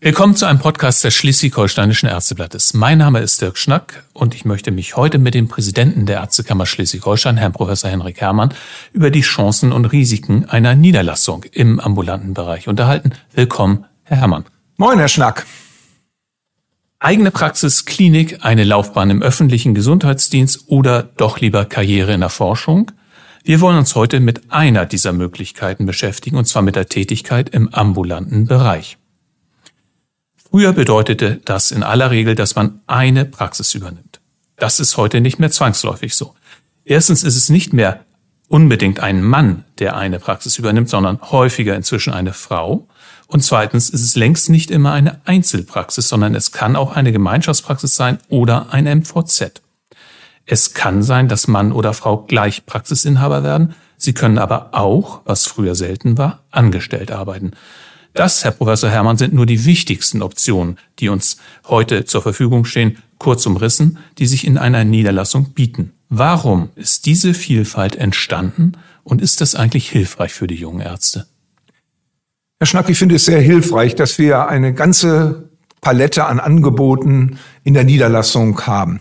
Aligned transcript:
Willkommen 0.00 0.36
zu 0.36 0.46
einem 0.46 0.60
Podcast 0.60 1.02
des 1.02 1.16
Schleswig-Holsteinischen 1.16 2.08
Ärzteblattes. 2.08 2.72
Mein 2.72 2.98
Name 2.98 3.18
ist 3.18 3.42
Dirk 3.42 3.58
Schnack 3.58 4.04
und 4.12 4.32
ich 4.32 4.44
möchte 4.44 4.70
mich 4.70 4.96
heute 4.96 5.18
mit 5.18 5.34
dem 5.34 5.48
Präsidenten 5.48 6.06
der 6.06 6.18
Ärztekammer 6.18 6.66
Schleswig-Holstein, 6.66 7.36
Herrn 7.36 7.52
Professor 7.52 7.90
Henrik 7.90 8.20
Herrmann, 8.20 8.54
über 8.92 9.10
die 9.10 9.22
Chancen 9.22 9.72
und 9.72 9.86
Risiken 9.86 10.44
einer 10.44 10.76
Niederlassung 10.76 11.42
im 11.50 11.80
ambulanten 11.80 12.32
Bereich 12.32 12.68
unterhalten. 12.68 13.10
Willkommen, 13.34 13.86
Herr 14.04 14.18
Herrmann. 14.18 14.44
Moin, 14.76 15.00
Herr 15.00 15.08
Schnack. 15.08 15.46
Eigene 17.00 17.32
Praxis, 17.32 17.84
Klinik, 17.84 18.44
eine 18.44 18.62
Laufbahn 18.62 19.10
im 19.10 19.20
öffentlichen 19.20 19.74
Gesundheitsdienst 19.74 20.66
oder 20.68 21.02
doch 21.02 21.40
lieber 21.40 21.64
Karriere 21.64 22.12
in 22.12 22.20
der 22.20 22.28
Forschung? 22.28 22.92
Wir 23.42 23.60
wollen 23.60 23.78
uns 23.78 23.96
heute 23.96 24.20
mit 24.20 24.52
einer 24.52 24.86
dieser 24.86 25.12
Möglichkeiten 25.12 25.86
beschäftigen, 25.86 26.36
und 26.36 26.44
zwar 26.44 26.62
mit 26.62 26.76
der 26.76 26.88
Tätigkeit 26.88 27.48
im 27.48 27.74
ambulanten 27.74 28.46
Bereich. 28.46 28.96
Früher 30.50 30.72
bedeutete 30.72 31.40
das 31.44 31.70
in 31.70 31.82
aller 31.82 32.10
Regel, 32.10 32.34
dass 32.34 32.54
man 32.54 32.80
eine 32.86 33.24
Praxis 33.24 33.74
übernimmt. 33.74 34.20
Das 34.56 34.80
ist 34.80 34.96
heute 34.96 35.20
nicht 35.20 35.38
mehr 35.38 35.50
zwangsläufig 35.50 36.14
so. 36.14 36.34
Erstens 36.84 37.22
ist 37.22 37.36
es 37.36 37.50
nicht 37.50 37.72
mehr 37.72 38.04
unbedingt 38.48 39.00
ein 39.00 39.22
Mann, 39.22 39.64
der 39.78 39.96
eine 39.96 40.18
Praxis 40.18 40.58
übernimmt, 40.58 40.88
sondern 40.88 41.20
häufiger 41.20 41.76
inzwischen 41.76 42.14
eine 42.14 42.32
Frau. 42.32 42.88
Und 43.26 43.44
zweitens 43.44 43.90
ist 43.90 44.02
es 44.02 44.16
längst 44.16 44.48
nicht 44.48 44.70
immer 44.70 44.92
eine 44.92 45.20
Einzelpraxis, 45.26 46.08
sondern 46.08 46.34
es 46.34 46.50
kann 46.50 46.76
auch 46.76 46.96
eine 46.96 47.12
Gemeinschaftspraxis 47.12 47.94
sein 47.94 48.18
oder 48.30 48.72
ein 48.72 48.84
MVZ. 48.84 49.60
Es 50.46 50.72
kann 50.72 51.02
sein, 51.02 51.28
dass 51.28 51.46
Mann 51.46 51.72
oder 51.72 51.92
Frau 51.92 52.24
gleich 52.24 52.64
Praxisinhaber 52.64 53.42
werden. 53.42 53.74
Sie 53.98 54.14
können 54.14 54.38
aber 54.38 54.70
auch, 54.72 55.20
was 55.26 55.46
früher 55.46 55.74
selten 55.74 56.16
war, 56.16 56.42
angestellt 56.50 57.12
arbeiten. 57.12 57.52
Das, 58.18 58.42
Herr 58.42 58.50
Professor 58.50 58.90
Herrmann, 58.90 59.16
sind 59.16 59.32
nur 59.32 59.46
die 59.46 59.64
wichtigsten 59.64 60.22
Optionen, 60.22 60.76
die 60.98 61.08
uns 61.08 61.36
heute 61.68 62.04
zur 62.04 62.20
Verfügung 62.20 62.64
stehen, 62.64 62.98
kurz 63.18 63.46
umrissen, 63.46 63.98
die 64.18 64.26
sich 64.26 64.44
in 64.44 64.58
einer 64.58 64.82
Niederlassung 64.82 65.50
bieten. 65.50 65.92
Warum 66.08 66.70
ist 66.74 67.06
diese 67.06 67.32
Vielfalt 67.32 67.94
entstanden 67.94 68.72
und 69.04 69.22
ist 69.22 69.40
das 69.40 69.54
eigentlich 69.54 69.88
hilfreich 69.88 70.32
für 70.32 70.48
die 70.48 70.56
jungen 70.56 70.80
Ärzte? 70.80 71.28
Herr 72.58 72.66
Schnack, 72.66 72.88
ich 72.88 72.98
finde 72.98 73.14
es 73.14 73.24
sehr 73.24 73.40
hilfreich, 73.40 73.94
dass 73.94 74.18
wir 74.18 74.48
eine 74.48 74.74
ganze 74.74 75.50
Palette 75.80 76.24
an 76.24 76.40
Angeboten 76.40 77.38
in 77.62 77.74
der 77.74 77.84
Niederlassung 77.84 78.60
haben. 78.62 78.98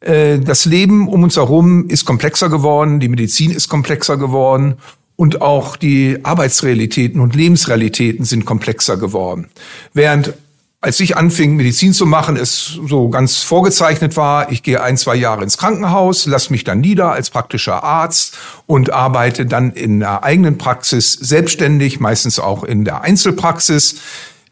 Äh, 0.00 0.38
das 0.38 0.64
Leben 0.64 1.06
um 1.08 1.22
uns 1.22 1.36
herum 1.36 1.90
ist 1.90 2.06
komplexer 2.06 2.48
geworden, 2.48 2.98
die 2.98 3.08
Medizin 3.08 3.50
ist 3.50 3.68
komplexer 3.68 4.16
geworden 4.16 4.76
und 5.18 5.42
auch 5.42 5.76
die 5.76 6.20
Arbeitsrealitäten 6.22 7.20
und 7.20 7.34
Lebensrealitäten 7.34 8.24
sind 8.24 8.44
komplexer 8.44 8.96
geworden. 8.96 9.48
Während 9.92 10.34
als 10.80 11.00
ich 11.00 11.16
anfing, 11.16 11.56
Medizin 11.56 11.92
zu 11.92 12.06
machen, 12.06 12.36
es 12.36 12.78
so 12.86 13.08
ganz 13.08 13.38
vorgezeichnet 13.38 14.16
war, 14.16 14.52
ich 14.52 14.62
gehe 14.62 14.80
ein, 14.80 14.96
zwei 14.96 15.16
Jahre 15.16 15.42
ins 15.42 15.58
Krankenhaus, 15.58 16.26
lasse 16.26 16.52
mich 16.52 16.62
dann 16.62 16.80
nieder 16.80 17.10
als 17.10 17.30
praktischer 17.30 17.82
Arzt 17.82 18.38
und 18.66 18.92
arbeite 18.92 19.44
dann 19.44 19.72
in 19.72 19.98
der 19.98 20.22
eigenen 20.22 20.56
Praxis 20.56 21.14
selbstständig, 21.14 21.98
meistens 21.98 22.38
auch 22.38 22.62
in 22.62 22.84
der 22.84 23.00
Einzelpraxis, 23.00 23.96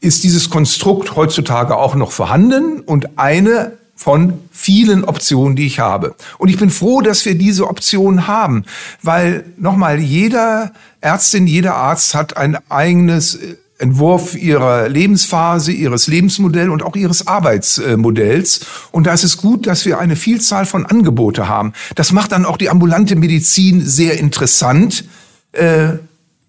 ist 0.01 0.25
dieses 0.25 0.51
Konstrukt 0.51 1.15
heutzutage 1.15 1.77
auch 1.77 1.95
noch 1.95 2.11
vorhanden 2.11 2.81
und 2.81 3.21
eine 3.21 3.79
von 3.97 4.35
vielen 4.53 5.05
Optionen, 5.05 5.57
die 5.57 5.67
ich 5.67 5.81
habe. 5.81 6.15
Und 6.39 6.51
ich 6.51 6.59
bin 6.59 6.71
froh, 6.71 7.01
dass 7.01 7.25
wir 7.25 7.37
diese 7.37 7.67
Option 7.67 8.29
haben, 8.29 8.65
weil 9.03 9.45
nochmal 9.57 9.99
jeder 9.99 10.73
Ärztin, 11.01 11.47
jeder 11.47 11.75
Arzt 11.75 12.15
hat 12.15 12.37
ein 12.37 12.59
eigenes 12.69 13.37
äh, 13.37 13.57
Entwurf 13.79 14.35
ihrer 14.35 14.89
Lebensphase, 14.89 15.71
ihres 15.71 16.07
Lebensmodells 16.07 16.71
und 16.71 16.83
auch 16.83 16.97
ihres 16.97 17.27
Arbeitsmodells. 17.27 18.61
Und 18.91 19.07
da 19.07 19.13
ist 19.13 19.25
es 19.25 19.37
gut, 19.37 19.67
dass 19.67 19.85
wir 19.85 19.99
eine 19.99 20.17
Vielzahl 20.17 20.65
von 20.65 20.87
Angebote 20.87 21.47
haben. 21.47 21.75
Das 21.95 22.13
macht 22.13 22.33
dann 22.33 22.47
auch 22.47 22.57
die 22.57 22.71
ambulante 22.71 23.17
Medizin 23.17 23.85
sehr 23.85 24.19
interessant. 24.19 25.05
Äh, 25.53 25.99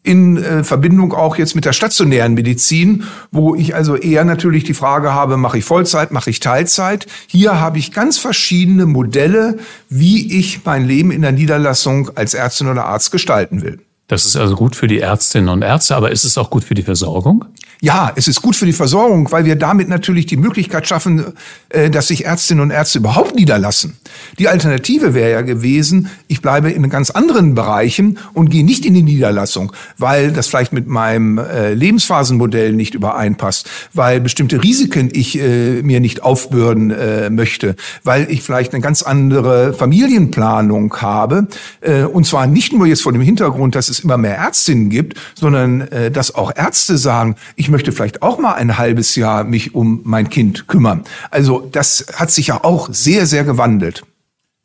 in 0.08 0.38
äh, 0.38 0.64
Verbindung 0.64 1.14
auch 1.14 1.38
jetzt 1.38 1.54
mit 1.54 1.66
der 1.66 1.74
stationären 1.74 2.34
Medizin, 2.34 3.04
wo 3.32 3.56
ich 3.56 3.76
also 3.76 3.96
eher 3.96 4.24
natürlich 4.24 4.64
die 4.64 4.74
Frage 4.74 5.14
habe, 5.14 5.36
mache 5.36 5.58
ich 5.58 5.66
Vollzeit, 5.66 6.12
mache 6.12 6.30
ich 6.30 6.40
Teilzeit. 6.40 7.08
Hier 7.28 7.60
habe 7.60 7.78
ich 7.78 7.92
ganz 7.92 8.18
verschiedene 8.18 8.86
Modelle, 8.86 9.58
wie 9.90 10.40
ich 10.40 10.62
mein 10.64 10.88
Leben 10.88 11.12
in 11.12 11.24
der 11.24 11.34
Niederlassung 11.34 12.12
als 12.16 12.34
Ärztin 12.34 12.68
oder 12.68 12.86
Arzt 12.86 13.12
gestalten 13.12 13.62
will. 13.62 13.80
Das 14.08 14.26
ist 14.26 14.38
also 14.38 14.56
gut 14.56 14.78
für 14.78 14.88
die 14.88 15.00
Ärztinnen 15.00 15.50
und 15.50 15.62
Ärzte, 15.62 15.98
aber 15.98 16.12
ist 16.12 16.24
es 16.24 16.38
auch 16.38 16.50
gut 16.50 16.64
für 16.64 16.74
die 16.74 16.84
Versorgung? 16.84 17.44
Ja, 17.80 18.12
es 18.16 18.28
ist 18.28 18.42
gut 18.42 18.56
für 18.56 18.66
die 18.66 18.74
Versorgung, 18.74 19.32
weil 19.32 19.46
wir 19.46 19.56
damit 19.56 19.88
natürlich 19.88 20.26
die 20.26 20.38
Möglichkeit 20.38 20.88
schaffen, 20.88 21.34
äh, 21.70 21.92
dass 21.92 22.08
sich 22.08 22.26
Ärztinnen 22.26 22.64
und 22.64 22.72
Ärzte 22.72 22.98
überhaupt 22.98 23.36
niederlassen. 23.36 23.98
Die 24.40 24.48
Alternative 24.48 25.14
wäre 25.14 25.32
ja 25.32 25.42
gewesen, 25.42 26.10
ich 26.28 26.42
bleibe 26.42 26.72
in 26.72 26.90
ganz 26.90 27.12
anderen 27.12 27.54
Bereichen 27.54 28.18
und 28.34 28.50
gehe 28.50 28.66
nicht 28.66 28.86
in 28.86 28.96
die 28.96 29.04
Niederlassung, 29.04 29.74
weil 29.98 30.32
das 30.32 30.48
vielleicht 30.48 30.74
mit 30.74 30.88
meinem 30.88 31.38
äh, 31.38 31.74
Lebensphasenmodell 31.74 32.74
nicht 32.74 32.96
übereinpasst, 32.96 33.70
weil 33.94 34.22
bestimmte 34.22 34.64
Risiken 34.64 35.10
ich 35.14 35.38
äh, 35.38 35.84
mir 35.84 36.00
nicht 36.00 36.24
aufbürden 36.24 36.94
möchte, 37.30 37.76
weil 38.04 38.28
ich 38.32 38.42
vielleicht 38.42 38.74
eine 38.74 38.82
ganz 38.82 39.04
andere 39.04 39.74
Familienplanung 39.74 40.96
habe. 40.98 41.48
Und 42.14 42.26
zwar 42.26 42.48
nicht 42.48 42.74
nur 42.74 42.86
jetzt 42.86 43.02
vor 43.02 43.12
dem 43.12 43.22
Hintergrund, 43.22 43.76
dass 43.76 43.90
es 43.90 44.00
immer 44.00 44.18
mehr 44.18 44.38
Ärztinnen 44.38 44.90
gibt, 44.90 45.18
sondern 45.36 45.88
dass 46.12 46.34
auch 46.34 46.52
Ärzte 46.56 46.98
sagen, 46.98 47.36
ich 47.56 47.67
ich 47.68 47.72
möchte 47.72 47.92
vielleicht 47.92 48.22
auch 48.22 48.40
mal 48.40 48.54
ein 48.54 48.78
halbes 48.78 49.18
Jahr 49.18 49.44
mich 49.44 49.76
um 49.76 50.00
mein 50.06 50.30
Kind 50.30 50.70
kümmern. 50.70 51.04
Also 51.32 51.68
das 51.70 52.06
hat 52.14 52.32
sich 52.32 52.48
ja 52.48 52.64
auch 52.64 52.88
sehr, 52.94 53.26
sehr 53.26 53.44
gewandelt. 53.44 54.04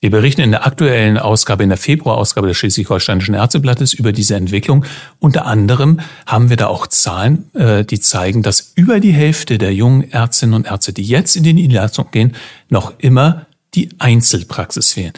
Wir 0.00 0.12
berichten 0.12 0.40
in 0.40 0.52
der 0.52 0.64
aktuellen 0.64 1.18
Ausgabe, 1.18 1.64
in 1.64 1.68
der 1.68 1.78
Februarausgabe 1.78 2.46
des 2.46 2.58
Schleswig-Holsteinischen 2.58 3.34
Ärzteblattes 3.34 3.92
über 3.92 4.12
diese 4.12 4.36
Entwicklung. 4.36 4.84
Unter 5.18 5.46
anderem 5.46 5.98
haben 6.26 6.48
wir 6.48 6.56
da 6.56 6.68
auch 6.68 6.86
Zahlen, 6.86 7.50
äh, 7.54 7.84
die 7.84 7.98
zeigen, 7.98 8.44
dass 8.44 8.72
über 8.76 9.00
die 9.00 9.12
Hälfte 9.12 9.58
der 9.58 9.74
jungen 9.74 10.08
Ärztinnen 10.12 10.54
und 10.54 10.68
Ärzte, 10.68 10.92
die 10.92 11.02
jetzt 11.02 11.34
in 11.34 11.42
die 11.42 11.54
Niederlassung 11.54 12.06
gehen, 12.12 12.36
noch 12.68 12.92
immer 12.98 13.46
die 13.74 13.88
Einzelpraxis 13.98 14.96
wählen. 14.96 15.12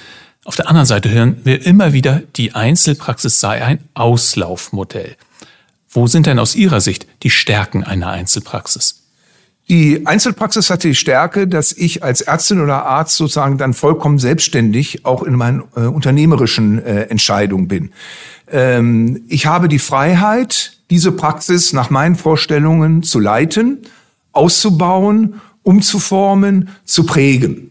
Auf 0.46 0.56
der 0.56 0.68
anderen 0.68 0.86
Seite 0.86 1.10
hören 1.10 1.36
wir 1.44 1.66
immer 1.66 1.92
wieder, 1.92 2.22
die 2.36 2.54
Einzelpraxis 2.54 3.40
sei 3.40 3.62
ein 3.62 3.80
Auslaufmodell. 3.92 5.16
Wo 5.94 6.08
sind 6.08 6.26
denn 6.26 6.40
aus 6.40 6.56
Ihrer 6.56 6.80
Sicht 6.80 7.06
die 7.22 7.30
Stärken 7.30 7.84
einer 7.84 8.10
Einzelpraxis? 8.10 9.04
Die 9.68 10.06
Einzelpraxis 10.06 10.68
hat 10.68 10.82
die 10.82 10.94
Stärke, 10.94 11.46
dass 11.46 11.72
ich 11.72 12.02
als 12.02 12.20
Ärztin 12.20 12.60
oder 12.60 12.84
Arzt 12.84 13.16
sozusagen 13.16 13.56
dann 13.56 13.72
vollkommen 13.72 14.18
selbstständig 14.18 15.06
auch 15.06 15.22
in 15.22 15.36
meinen 15.36 15.62
äh, 15.74 15.82
unternehmerischen 15.82 16.84
äh, 16.84 17.04
Entscheidungen 17.04 17.68
bin. 17.68 17.92
Ähm, 18.50 19.22
ich 19.28 19.46
habe 19.46 19.68
die 19.68 19.78
Freiheit, 19.78 20.78
diese 20.90 21.12
Praxis 21.12 21.72
nach 21.72 21.88
meinen 21.88 22.16
Vorstellungen 22.16 23.04
zu 23.04 23.20
leiten, 23.20 23.78
auszubauen, 24.32 25.40
umzuformen, 25.62 26.70
zu 26.84 27.06
prägen. 27.06 27.70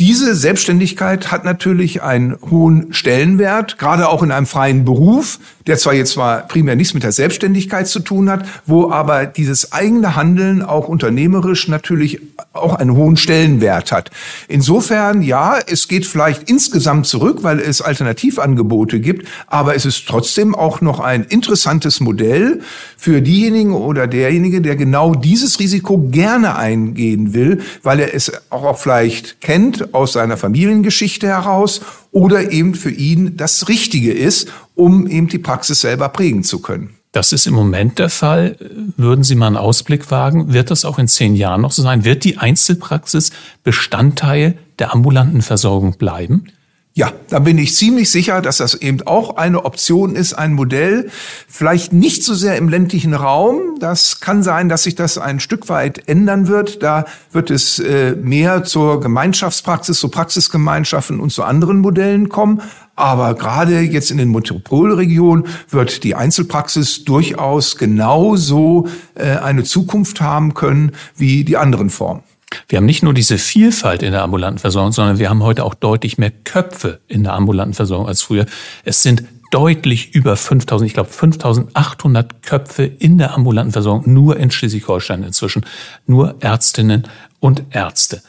Diese 0.00 0.34
Selbstständigkeit 0.34 1.30
hat 1.30 1.44
natürlich 1.44 2.02
einen 2.02 2.36
hohen 2.50 2.92
Stellenwert, 2.92 3.78
gerade 3.78 4.08
auch 4.08 4.24
in 4.24 4.32
einem 4.32 4.46
freien 4.46 4.84
Beruf, 4.84 5.38
der 5.66 5.78
zwar 5.78 5.94
jetzt 5.94 6.12
zwar 6.12 6.46
primär 6.48 6.76
nichts 6.76 6.94
mit 6.94 7.02
der 7.02 7.12
Selbstständigkeit 7.12 7.88
zu 7.88 8.00
tun 8.00 8.30
hat, 8.30 8.46
wo 8.66 8.90
aber 8.90 9.26
dieses 9.26 9.72
eigene 9.72 10.16
Handeln 10.16 10.62
auch 10.62 10.88
unternehmerisch 10.88 11.68
natürlich 11.68 12.20
auch 12.52 12.74
einen 12.74 12.94
hohen 12.94 13.16
Stellenwert 13.16 13.92
hat. 13.92 14.10
Insofern, 14.48 15.22
ja, 15.22 15.58
es 15.58 15.88
geht 15.88 16.06
vielleicht 16.06 16.50
insgesamt 16.50 17.06
zurück, 17.06 17.38
weil 17.42 17.60
es 17.60 17.80
Alternativangebote 17.80 19.00
gibt, 19.00 19.26
aber 19.46 19.74
es 19.74 19.86
ist 19.86 20.06
trotzdem 20.06 20.54
auch 20.54 20.80
noch 20.80 21.00
ein 21.00 21.24
interessantes 21.24 22.00
Modell 22.00 22.60
für 22.96 23.22
diejenigen 23.22 23.72
oder 23.72 24.06
derjenige, 24.06 24.60
der 24.60 24.76
genau 24.76 25.14
dieses 25.14 25.58
Risiko 25.60 25.98
gerne 26.10 26.56
eingehen 26.56 27.34
will, 27.34 27.60
weil 27.82 28.00
er 28.00 28.14
es 28.14 28.32
auch 28.50 28.78
vielleicht 28.78 29.40
kennt 29.40 29.94
aus 29.94 30.12
seiner 30.12 30.36
Familiengeschichte 30.36 31.26
heraus 31.26 31.80
oder 32.12 32.52
eben 32.52 32.74
für 32.74 32.90
ihn 32.90 33.36
das 33.36 33.68
Richtige 33.68 34.12
ist, 34.12 34.48
um 34.74 35.06
eben 35.08 35.26
die 35.26 35.38
Praxis 35.38 35.80
selber 35.80 36.08
prägen 36.10 36.44
zu 36.44 36.60
können. 36.60 36.90
Das 37.10 37.32
ist 37.32 37.46
im 37.46 37.54
Moment 37.54 37.98
der 37.98 38.08
Fall. 38.08 38.56
Würden 38.96 39.22
Sie 39.22 39.34
mal 39.34 39.48
einen 39.48 39.56
Ausblick 39.56 40.10
wagen? 40.10 40.52
Wird 40.52 40.70
das 40.70 40.86
auch 40.86 40.98
in 40.98 41.08
zehn 41.08 41.34
Jahren 41.34 41.60
noch 41.60 41.72
so 41.72 41.82
sein? 41.82 42.04
Wird 42.04 42.24
die 42.24 42.38
Einzelpraxis 42.38 43.32
Bestandteil 43.64 44.56
der 44.78 44.94
ambulanten 44.94 45.42
Versorgung 45.42 45.98
bleiben? 45.98 46.46
Ja, 46.94 47.10
da 47.30 47.38
bin 47.38 47.56
ich 47.56 47.74
ziemlich 47.74 48.10
sicher, 48.10 48.42
dass 48.42 48.58
das 48.58 48.74
eben 48.74 49.00
auch 49.06 49.36
eine 49.38 49.64
Option 49.64 50.14
ist, 50.14 50.34
ein 50.34 50.52
Modell. 50.52 51.08
Vielleicht 51.48 51.94
nicht 51.94 52.22
so 52.22 52.34
sehr 52.34 52.58
im 52.58 52.68
ländlichen 52.68 53.14
Raum. 53.14 53.76
Das 53.80 54.20
kann 54.20 54.42
sein, 54.42 54.68
dass 54.68 54.82
sich 54.82 54.94
das 54.94 55.16
ein 55.16 55.40
Stück 55.40 55.70
weit 55.70 56.06
ändern 56.06 56.48
wird. 56.48 56.82
Da 56.82 57.06
wird 57.32 57.50
es 57.50 57.78
äh, 57.78 58.14
mehr 58.14 58.64
zur 58.64 59.00
Gemeinschaftspraxis, 59.00 59.98
zu 59.98 60.10
Praxisgemeinschaften 60.10 61.18
und 61.18 61.32
zu 61.32 61.44
anderen 61.44 61.78
Modellen 61.78 62.28
kommen. 62.28 62.60
Aber 62.94 63.36
gerade 63.36 63.80
jetzt 63.80 64.10
in 64.10 64.18
den 64.18 64.30
Metropolregionen 64.30 65.46
wird 65.70 66.04
die 66.04 66.14
Einzelpraxis 66.14 67.06
durchaus 67.06 67.78
genauso 67.78 68.86
äh, 69.14 69.38
eine 69.38 69.64
Zukunft 69.64 70.20
haben 70.20 70.52
können 70.52 70.92
wie 71.16 71.44
die 71.44 71.56
anderen 71.56 71.88
Formen. 71.88 72.22
Wir 72.68 72.78
haben 72.78 72.86
nicht 72.86 73.02
nur 73.02 73.14
diese 73.14 73.38
Vielfalt 73.38 74.02
in 74.02 74.12
der 74.12 74.22
ambulanten 74.22 74.58
Versorgung, 74.58 74.92
sondern 74.92 75.18
wir 75.18 75.30
haben 75.30 75.42
heute 75.42 75.64
auch 75.64 75.74
deutlich 75.74 76.18
mehr 76.18 76.30
Köpfe 76.30 77.00
in 77.08 77.24
der 77.24 77.34
ambulanten 77.34 77.74
Versorgung 77.74 78.06
als 78.06 78.22
früher. 78.22 78.46
Es 78.84 79.02
sind 79.02 79.24
deutlich 79.50 80.14
über 80.14 80.36
5000, 80.36 80.86
ich 80.88 80.94
glaube 80.94 81.10
5800 81.10 82.42
Köpfe 82.42 82.84
in 82.84 83.18
der 83.18 83.34
ambulanten 83.34 83.72
Versorgung, 83.72 84.12
nur 84.12 84.38
in 84.38 84.50
Schleswig-Holstein 84.50 85.22
inzwischen, 85.22 85.64
nur 86.06 86.36
Ärztinnen 86.40 87.06
und 87.38 87.62
Ärzte. 87.70 88.22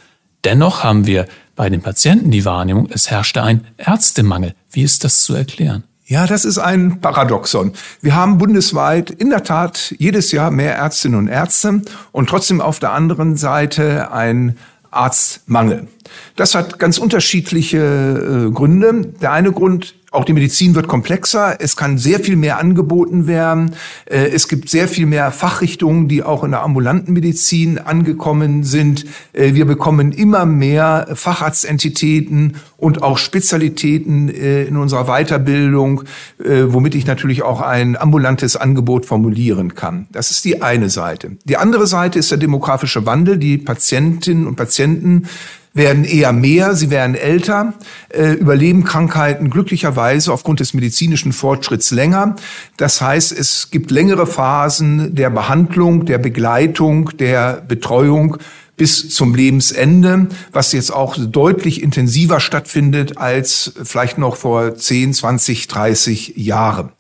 Dennoch 0.43 0.83
haben 0.83 1.07
wir 1.07 1.27
bei 1.55 1.69
den 1.69 1.81
Patienten 1.81 2.29
die 2.29 2.45
Wahrnehmung, 2.45 2.89
es 2.91 3.09
herrschte 3.09 3.41
ein 3.41 3.65
Ärztemangel. 3.77 4.53
Wie 4.71 4.83
ist 4.83 5.03
das 5.03 5.23
zu 5.23 5.33
erklären? 5.33 5.83
Ja, 6.05 6.27
das 6.27 6.43
ist 6.43 6.57
ein 6.57 6.99
Paradoxon. 6.99 7.71
Wir 8.01 8.15
haben 8.15 8.37
bundesweit 8.37 9.09
in 9.09 9.29
der 9.29 9.43
Tat 9.43 9.95
jedes 9.97 10.33
Jahr 10.33 10.51
mehr 10.51 10.75
Ärztinnen 10.75 11.17
und 11.17 11.27
Ärzte 11.29 11.81
und 12.11 12.27
trotzdem 12.29 12.59
auf 12.59 12.79
der 12.79 12.91
anderen 12.91 13.37
Seite 13.37 14.11
ein 14.11 14.57
Arztmangel. 14.91 15.87
Das 16.35 16.55
hat 16.55 16.77
ganz 16.77 16.97
unterschiedliche 16.97 17.77
äh, 17.77 18.51
Gründe. 18.51 19.13
Der 19.21 19.31
eine 19.31 19.53
Grund 19.53 19.95
auch 20.13 20.25
die 20.25 20.33
Medizin 20.33 20.75
wird 20.75 20.87
komplexer. 20.87 21.57
Es 21.59 21.75
kann 21.75 21.97
sehr 21.97 22.19
viel 22.19 22.35
mehr 22.35 22.59
angeboten 22.59 23.27
werden. 23.27 23.75
Äh, 24.05 24.27
es 24.27 24.47
gibt 24.47 24.69
sehr 24.69 24.87
viel 24.87 25.05
mehr 25.05 25.31
Fachrichtungen, 25.31 26.07
die 26.07 26.23
auch 26.23 26.43
in 26.43 26.51
der 26.51 26.61
ambulanten 26.61 27.13
Medizin 27.13 27.79
angekommen 27.79 28.63
sind. 28.63 29.05
Äh, 29.33 29.55
wir 29.55 29.65
bekommen 29.65 30.11
immer 30.11 30.45
mehr 30.45 31.07
Facharztentitäten 31.13 32.57
und 32.77 33.01
auch 33.01 33.17
Spezialitäten 33.17 34.29
äh, 34.29 34.63
in 34.65 34.77
unserer 34.77 35.05
Weiterbildung, 35.05 36.03
womit 36.37 36.95
ich 36.95 37.05
natürlich 37.05 37.41
auch 37.43 37.61
ein 37.61 37.95
ambulantes 37.95 38.55
Angebot 38.55 39.05
formulieren 39.05 39.75
kann. 39.75 40.07
Das 40.11 40.31
ist 40.31 40.45
die 40.45 40.61
eine 40.61 40.89
Seite. 40.89 41.37
Die 41.45 41.57
andere 41.57 41.87
Seite 41.87 42.19
ist 42.19 42.31
der 42.31 42.37
demografische 42.37 43.05
Wandel. 43.05 43.37
Die 43.37 43.57
Patientinnen 43.57 44.47
und 44.47 44.55
Patienten 44.55 45.27
werden 45.73 46.05
eher 46.05 46.31
mehr, 46.33 46.75
sie 46.75 46.91
werden 46.91 47.15
älter, 47.15 47.73
äh, 48.09 48.33
überleben 48.33 48.83
Krankheiten 48.83 49.49
glücklicherweise 49.49 50.31
aufgrund 50.31 50.59
des 50.59 50.73
medizinischen 50.73 51.33
Fortschritts 51.33 51.91
länger. 51.91 52.35
Das 52.77 53.01
heißt, 53.01 53.31
es 53.31 53.71
gibt 53.71 53.89
längere 53.89 54.27
Phasen 54.27 55.15
der 55.15 55.31
Behandlung, 55.31 56.05
der 56.05 56.19
Begleitung, 56.19 57.09
der 57.17 57.63
Betreuung 57.67 58.37
bis 58.77 59.09
zum 59.09 59.35
Lebensende, 59.35 60.27
was 60.51 60.71
jetzt 60.73 60.91
auch 60.91 61.15
deutlich 61.17 61.81
intensiver 61.81 62.39
stattfindet 62.39 63.17
als 63.17 63.73
vielleicht 63.83 64.17
noch 64.17 64.35
vor 64.35 64.75
10, 64.75 65.13
20, 65.13 65.67
30 65.67 66.33
Jahren. 66.37 66.91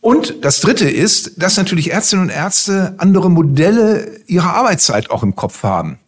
Und 0.00 0.44
das 0.44 0.60
Dritte 0.60 0.88
ist, 0.88 1.42
dass 1.42 1.56
natürlich 1.56 1.90
Ärztinnen 1.90 2.26
und 2.26 2.30
Ärzte 2.30 2.94
andere 2.98 3.30
Modelle 3.30 4.20
ihrer 4.26 4.54
Arbeitszeit 4.54 5.10
auch 5.10 5.24
im 5.24 5.34
Kopf 5.34 5.64
haben. 5.64 5.98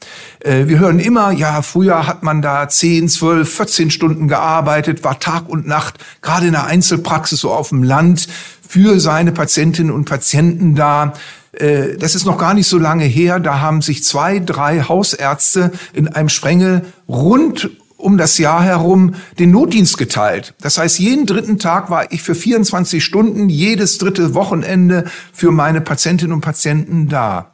Äh, 0.41 0.69
wir 0.69 0.79
hören 0.79 1.01
immer, 1.01 1.33
ja, 1.33 1.61
früher 1.63 2.07
hat 2.07 2.23
man 2.23 2.41
da 2.41 2.69
10, 2.69 3.09
12, 3.09 3.53
14 3.53 3.91
Stunden 3.91 4.29
gearbeitet, 4.29 5.03
war 5.03 5.19
Tag 5.19 5.49
und 5.49 5.67
Nacht, 5.67 5.99
gerade 6.23 6.47
in 6.47 6.53
der 6.53 6.67
Einzelpraxis 6.67 7.41
so 7.41 7.51
auf 7.51 7.71
dem 7.71 7.83
Land, 7.83 8.29
für 8.67 9.01
seine 9.01 9.33
Patientinnen 9.33 9.93
und 9.93 10.05
Patienten 10.05 10.77
da. 10.77 11.15
Äh, 11.53 11.97
das 11.97 12.15
ist 12.15 12.27
noch 12.27 12.39
gar 12.39 12.55
nicht 12.55 12.69
so 12.69 12.79
lange 12.79 13.05
her. 13.05 13.41
Da 13.41 13.59
haben 13.59 13.83
sich 13.83 14.05
zwei, 14.05 14.39
drei 14.39 14.83
Hausärzte 14.83 15.73
in 15.93 16.07
einem 16.07 16.29
Sprengel 16.29 16.85
rund 17.09 17.71
um 18.01 18.19
das 18.19 18.39
Jahr 18.39 18.63
herum 18.63 19.15
den 19.39 19.51
Notdienst 19.51 19.99
geteilt. 19.99 20.55
Das 20.61 20.79
heißt, 20.79 20.99
jeden 20.99 21.27
dritten 21.27 21.59
Tag 21.59 21.91
war 21.91 22.13
ich 22.13 22.23
für 22.23 22.35
24 22.35 23.05
Stunden, 23.05 23.49
jedes 23.49 23.99
dritte 23.99 24.35
Wochenende 24.35 25.05
für 25.33 25.51
meine 25.51 25.81
Patientinnen 25.81 26.33
und 26.33 26.41
Patienten 26.41 27.09
da. 27.09 27.53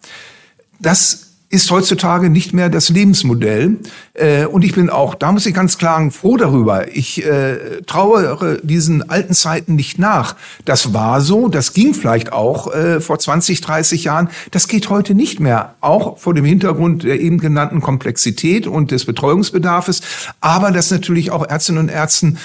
Das 0.78 1.25
ist 1.56 1.70
heutzutage 1.70 2.28
nicht 2.28 2.52
mehr 2.52 2.68
das 2.68 2.90
Lebensmodell. 2.90 3.78
Äh, 4.12 4.44
und 4.44 4.62
ich 4.62 4.74
bin 4.74 4.90
auch, 4.90 5.14
da 5.14 5.32
muss 5.32 5.46
ich 5.46 5.54
ganz 5.54 5.78
klar 5.78 6.10
froh 6.10 6.36
darüber. 6.36 6.94
Ich 6.94 7.24
äh, 7.24 7.80
trauere 7.86 8.58
diesen 8.62 9.08
alten 9.08 9.32
Zeiten 9.32 9.74
nicht 9.74 9.98
nach. 9.98 10.36
Das 10.66 10.92
war 10.92 11.22
so, 11.22 11.48
das 11.48 11.72
ging 11.72 11.94
vielleicht 11.94 12.30
auch 12.30 12.72
äh, 12.74 13.00
vor 13.00 13.18
20, 13.18 13.62
30 13.62 14.04
Jahren. 14.04 14.28
Das 14.50 14.68
geht 14.68 14.90
heute 14.90 15.14
nicht 15.14 15.40
mehr. 15.40 15.76
Auch 15.80 16.18
vor 16.18 16.34
dem 16.34 16.44
Hintergrund 16.44 17.04
der 17.04 17.20
eben 17.20 17.38
genannten 17.38 17.80
Komplexität 17.80 18.66
und 18.66 18.90
des 18.90 19.06
Betreuungsbedarfs. 19.06 20.02
Aber 20.42 20.72
dass 20.72 20.90
natürlich 20.90 21.30
auch 21.30 21.48
Ärztinnen 21.48 21.84
und 21.84 21.88
Ärzten 21.88 22.36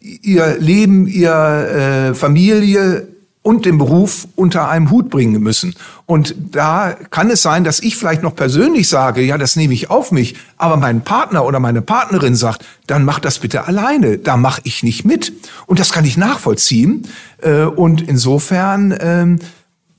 ihr 0.00 0.56
Leben, 0.58 1.06
ihr 1.06 2.10
äh, 2.10 2.14
Familie 2.14 3.06
und 3.46 3.64
den 3.64 3.78
Beruf 3.78 4.26
unter 4.34 4.68
einem 4.68 4.90
Hut 4.90 5.08
bringen 5.08 5.40
müssen. 5.40 5.76
Und 6.04 6.34
da 6.50 6.96
kann 7.10 7.30
es 7.30 7.42
sein, 7.42 7.62
dass 7.62 7.78
ich 7.78 7.96
vielleicht 7.96 8.24
noch 8.24 8.34
persönlich 8.34 8.88
sage, 8.88 9.22
ja, 9.22 9.38
das 9.38 9.54
nehme 9.54 9.72
ich 9.72 9.88
auf 9.88 10.10
mich, 10.10 10.34
aber 10.56 10.76
mein 10.76 11.02
Partner 11.02 11.44
oder 11.44 11.60
meine 11.60 11.80
Partnerin 11.80 12.34
sagt, 12.34 12.64
dann 12.88 13.04
mach 13.04 13.20
das 13.20 13.38
bitte 13.38 13.68
alleine, 13.68 14.18
da 14.18 14.36
mache 14.36 14.62
ich 14.64 14.82
nicht 14.82 15.04
mit. 15.04 15.32
Und 15.66 15.78
das 15.78 15.92
kann 15.92 16.04
ich 16.04 16.16
nachvollziehen. 16.16 17.06
Äh, 17.40 17.66
und 17.66 18.02
insofern 18.02 18.92
ähm, 18.98 19.38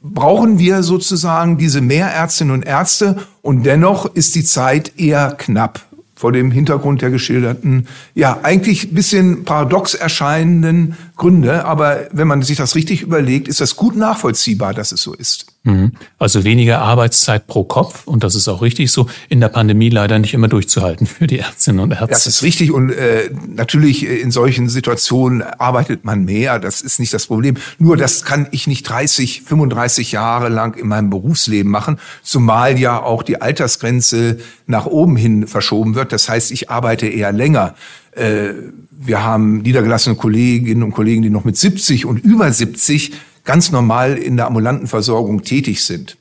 brauchen 0.02 0.60
wir 0.60 0.84
sozusagen 0.84 1.58
diese 1.58 1.80
Mehrärztinnen 1.80 2.54
und 2.54 2.66
Ärzte 2.66 3.16
und 3.42 3.64
dennoch 3.64 4.14
ist 4.14 4.36
die 4.36 4.44
Zeit 4.44 5.00
eher 5.00 5.36
knapp 5.38 5.88
vor 6.18 6.32
dem 6.32 6.52
Hintergrund 6.52 7.02
der 7.02 7.12
geschilderten, 7.12 7.88
ja, 8.16 8.40
eigentlich 8.42 8.94
bisschen 8.94 9.46
paradox 9.46 9.94
erscheinenden 9.94 10.98
Gründe. 11.18 11.66
Aber 11.66 12.08
wenn 12.12 12.28
man 12.28 12.42
sich 12.44 12.58
das 12.58 12.76
richtig 12.76 13.02
überlegt, 13.02 13.48
ist 13.48 13.60
das 13.60 13.76
gut 13.76 13.96
nachvollziehbar, 13.96 14.74
dass 14.74 14.92
es 14.92 15.02
so 15.02 15.14
ist. 15.14 15.48
Mhm. 15.68 15.92
Also 16.18 16.46
weniger 16.46 16.80
Arbeitszeit 16.80 17.46
pro 17.46 17.66
Kopf 17.66 18.08
und 18.08 18.24
das 18.24 18.36
ist 18.36 18.48
auch 18.48 18.62
richtig 18.62 18.90
so, 18.90 19.08
in 19.28 19.42
der 19.42 19.50
Pandemie 19.50 19.90
leider 19.90 20.18
nicht 20.18 20.34
immer 20.34 20.48
durchzuhalten 20.48 21.06
für 21.06 21.28
die 21.28 21.40
Ärztinnen 21.40 21.82
und 21.82 21.92
Ärzte. 21.92 22.08
Das 22.08 22.26
ist 22.26 22.42
richtig 22.42 22.72
und 22.72 22.92
äh, 22.92 23.30
natürlich 23.54 24.08
äh, 24.08 24.16
in 24.16 24.32
solchen 24.32 24.70
Situationen 24.70 25.42
arbeitet 25.42 26.06
man 26.06 26.24
mehr, 26.24 26.60
das 26.60 26.82
ist 26.82 27.02
nicht 27.02 27.14
das 27.14 27.26
Problem. 27.26 27.58
Nur 27.80 27.98
das 27.98 28.24
kann 28.24 28.48
ich 28.52 28.68
nicht 28.68 28.84
30, 28.84 29.42
35 29.42 30.14
Jahre 30.14 30.48
lang 30.48 30.78
in 30.78 30.88
meinem 30.88 31.10
Berufsleben 31.10 31.70
machen, 31.70 32.00
zumal 32.24 32.80
ja 32.80 33.02
auch 33.04 33.22
die 33.22 33.42
Altersgrenze 33.42 34.38
nach 34.68 34.86
oben 34.86 35.18
hin 35.18 35.48
verschoben 35.48 35.96
wird. 35.96 36.14
Das 36.14 36.30
heißt, 36.30 36.52
ich 36.52 36.70
arbeite 36.70 37.08
eher 37.08 37.34
länger. 37.34 37.76
Äh, 38.18 38.54
wir 39.00 39.24
haben 39.24 39.60
niedergelassene 39.62 40.16
Kolleginnen 40.16 40.84
und 40.84 40.92
Kollegen, 40.92 41.22
die 41.22 41.30
noch 41.30 41.46
mit 41.46 41.58
70 41.58 42.06
und 42.06 42.20
über 42.20 42.52
70 42.52 43.14
ganz 43.44 43.72
normal 43.72 44.18
in 44.18 44.38
der 44.38 44.48
ambulanten 44.48 44.88
Versorgung 44.88 45.44
tätig 45.44 45.84
sind. 45.84 46.18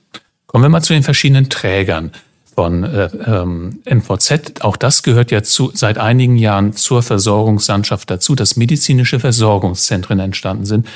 Kommen 0.47 0.65
wir 0.65 0.69
mal 0.69 0.83
zu 0.83 0.93
den 0.93 1.03
verschiedenen 1.03 1.49
Trägern 1.49 2.13
von 2.55 2.85
äh, 2.85 3.11
ähm, 3.27 3.81
MVZ. 3.85 4.63
Auch 4.63 4.77
das 4.77 5.03
gehört 5.03 5.31
ja 5.31 5.43
zu, 5.43 5.71
seit 5.75 5.99
einigen 5.99 6.37
Jahren 6.37 6.73
zur 6.73 7.03
Versorgungslandschaft 7.03 8.11
dazu, 8.11 8.35
dass 8.35 8.57
medizinische 8.57 9.21
Versorgungszentren 9.21 10.19
entstanden 10.21 10.65
sind. 10.65 10.87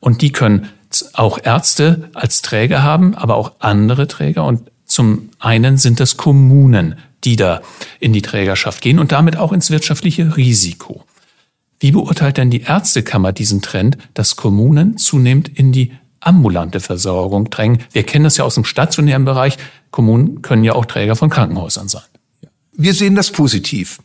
Und 0.00 0.22
die 0.22 0.32
können 0.32 0.68
auch 1.12 1.38
Ärzte 1.42 2.10
als 2.14 2.42
Träger 2.42 2.82
haben, 2.82 3.14
aber 3.14 3.36
auch 3.36 3.52
andere 3.60 4.08
Träger. 4.08 4.44
Und 4.44 4.70
zum 4.86 5.30
einen 5.38 5.76
sind 5.76 6.00
das 6.00 6.16
Kommunen, 6.16 6.96
die 7.24 7.36
da 7.36 7.62
in 8.00 8.12
die 8.12 8.22
Trägerschaft 8.22 8.80
gehen 8.80 8.98
und 8.98 9.12
damit 9.12 9.36
auch 9.36 9.52
ins 9.52 9.70
wirtschaftliche 9.70 10.36
Risiko. 10.36 11.04
Wie 11.80 11.92
beurteilt 11.92 12.36
denn 12.36 12.50
die 12.50 12.62
Ärztekammer 12.62 13.32
diesen 13.32 13.60
Trend, 13.60 13.98
dass 14.14 14.36
Kommunen 14.36 14.96
zunehmend 14.96 15.48
in 15.48 15.72
die 15.72 15.92
ambulante 16.20 16.80
Versorgung 16.80 17.50
drängen? 17.50 17.80
Wir 17.92 18.04
kennen 18.04 18.24
das 18.24 18.36
ja 18.36 18.44
aus 18.44 18.54
dem 18.54 18.64
stationären 18.64 19.24
Bereich. 19.24 19.58
Kommunen 19.90 20.42
können 20.42 20.64
ja 20.64 20.74
auch 20.74 20.86
Träger 20.86 21.16
von 21.16 21.30
Krankenhäusern 21.30 21.88
sein. 21.88 22.02
Wir 22.76 22.94
sehen 22.94 23.14
das 23.14 23.30
positiv. 23.30 23.98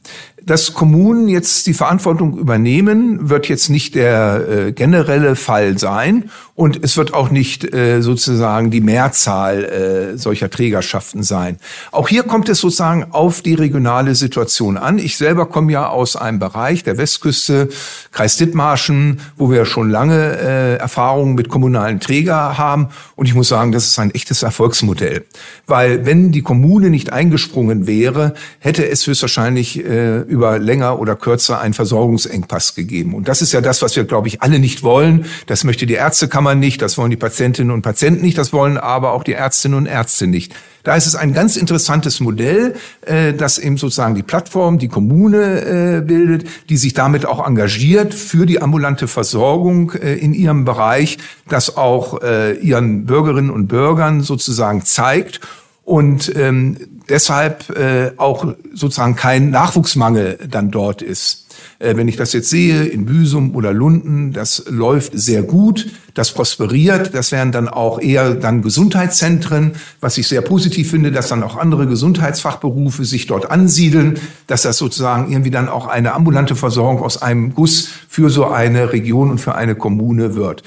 Dass 0.50 0.74
Kommunen 0.74 1.28
jetzt 1.28 1.68
die 1.68 1.76
Verantwortung 1.76 2.36
übernehmen, 2.36 3.30
wird 3.30 3.48
jetzt 3.50 3.70
nicht 3.70 3.94
der 3.94 4.48
äh, 4.50 4.72
generelle 4.72 5.36
Fall 5.36 5.78
sein 5.78 6.32
und 6.56 6.84
es 6.84 6.98
wird 6.98 7.14
auch 7.14 7.30
nicht 7.30 7.72
äh, 7.72 8.02
sozusagen 8.02 8.72
die 8.72 8.82
Mehrzahl 8.82 9.64
äh, 9.64 10.18
solcher 10.18 10.50
Trägerschaften 10.50 11.22
sein. 11.22 11.58
Auch 11.92 12.10
hier 12.10 12.24
kommt 12.24 12.50
es 12.50 12.58
sozusagen 12.62 13.12
auf 13.12 13.44
die 13.44 13.54
regionale 13.54 14.16
Situation 14.16 14.78
an. 14.78 14.98
Ich 14.98 15.18
selber 15.18 15.46
komme 15.46 15.72
ja 15.72 15.88
aus 15.88 16.16
einem 16.16 16.40
Bereich 16.40 16.84
der 16.84 16.98
Westküste, 16.98 17.70
Kreis 18.12 18.36
Dithmarschen, 18.38 19.22
wo 19.38 19.52
wir 19.52 19.66
schon 19.66 19.92
lange 19.92 20.36
äh, 20.40 20.78
Erfahrungen 20.78 21.36
mit 21.36 21.50
kommunalen 21.50 22.00
Träger 22.00 22.58
haben 22.58 22.88
und 23.16 23.28
ich 23.28 23.36
muss 23.36 23.50
sagen, 23.50 23.72
das 23.72 23.86
ist 23.86 24.00
ein 24.00 24.10
echtes 24.16 24.42
Erfolgsmodell, 24.42 25.26
weil 25.68 26.08
wenn 26.08 26.32
die 26.32 26.42
Kommune 26.42 26.90
nicht 26.90 27.14
eingesprungen 27.14 27.86
wäre, 27.86 28.34
hätte 28.58 28.90
es 28.90 29.06
höchstwahrscheinlich 29.06 29.86
äh, 29.86 30.22
über 30.40 30.58
länger 30.58 31.00
oder 31.00 31.18
kürzer 31.18 31.60
einen 31.60 31.74
Versorgungsengpass 31.74 32.74
gegeben. 32.74 33.14
Und 33.14 33.28
das 33.28 33.42
ist 33.42 33.52
ja 33.52 33.60
das, 33.60 33.82
was 33.82 33.98
wir, 33.98 34.06
glaube 34.06 34.30
ich, 34.30 34.42
alle 34.42 34.58
nicht 34.58 34.84
wollen. 34.84 35.26
Das 35.48 35.66
möchte 35.66 35.86
die 35.86 35.96
Ärztekammer 35.96 36.56
nicht, 36.56 36.82
das 36.82 36.98
wollen 36.98 37.10
die 37.10 37.18
Patientinnen 37.18 37.74
und 37.74 37.82
Patienten 37.82 38.22
nicht, 38.22 38.38
das 38.38 38.54
wollen 38.54 38.78
aber 38.78 39.12
auch 39.12 39.26
die 39.26 39.34
Ärztinnen 39.34 39.78
und 39.78 39.86
Ärzte 39.86 40.28
nicht. 40.28 40.56
Da 40.84 40.96
ist 40.96 41.08
es 41.08 41.16
ein 41.16 41.34
ganz 41.34 41.58
interessantes 41.58 42.22
Modell, 42.22 42.74
äh, 43.02 43.34
das 43.34 43.58
eben 43.58 43.76
sozusagen 43.76 44.16
die 44.16 44.24
Plattform, 44.24 44.80
die 44.80 44.88
Kommune 44.88 45.98
äh, 45.98 46.02
bildet, 46.02 46.48
die 46.70 46.78
sich 46.78 46.94
damit 46.94 47.26
auch 47.26 47.46
engagiert 47.46 48.14
für 48.14 48.46
die 48.46 48.62
ambulante 48.62 49.10
Versorgung 49.10 49.92
äh, 49.92 50.14
in 50.16 50.34
ihrem 50.34 50.64
Bereich, 50.64 51.18
das 51.50 51.76
auch 51.76 52.22
ihren 52.22 53.06
Bürgerinnen 53.06 53.50
und 53.50 53.68
Bürgern 53.68 54.22
sozusagen 54.22 54.86
zeigt 54.86 55.42
und 55.84 56.32
ähm, 56.36 56.78
deshalb 57.10 57.70
äh, 57.78 58.12
auch 58.18 58.46
sozusagen 58.74 59.16
kein 59.16 59.50
Nachwuchsmangel 59.50 60.40
dann 60.50 60.72
dort 60.72 61.02
ist. 61.02 61.46
Äh, 61.80 61.96
wenn 61.96 62.08
ich 62.08 62.16
das 62.16 62.34
jetzt 62.34 62.50
sehe 62.50 62.84
in 62.84 63.06
Büsum 63.06 63.56
oder 63.56 63.74
Lunden, 63.74 64.34
das 64.34 64.64
läuft 64.70 65.18
sehr 65.18 65.44
gut, 65.44 65.88
das 66.14 66.32
prosperiert, 66.32 67.14
das 67.14 67.32
wären 67.32 67.52
dann 67.52 67.68
auch 67.68 68.00
eher 68.00 68.36
dann 68.36 68.62
Gesundheitszentren, 68.62 69.74
was 70.02 70.18
ich 70.18 70.28
sehr 70.28 70.42
positiv 70.42 70.90
finde, 70.92 71.12
dass 71.12 71.30
dann 71.30 71.44
auch 71.44 71.58
andere 71.58 71.88
Gesundheitsfachberufe 71.88 73.06
sich 73.06 73.28
dort 73.28 73.50
ansiedeln, 73.50 74.20
dass 74.48 74.64
das 74.64 74.78
sozusagen 74.78 75.32
irgendwie 75.32 75.52
dann 75.52 75.70
auch 75.70 75.88
eine 75.88 76.14
ambulante 76.14 76.56
Versorgung 76.56 77.02
aus 77.02 77.22
einem 77.22 77.54
Guss 77.54 77.90
für 78.08 78.30
so 78.30 78.48
eine 78.48 78.92
Region 78.94 79.32
und 79.32 79.40
für 79.40 79.56
eine 79.56 79.76
Kommune 79.76 80.36
wird. 80.36 80.64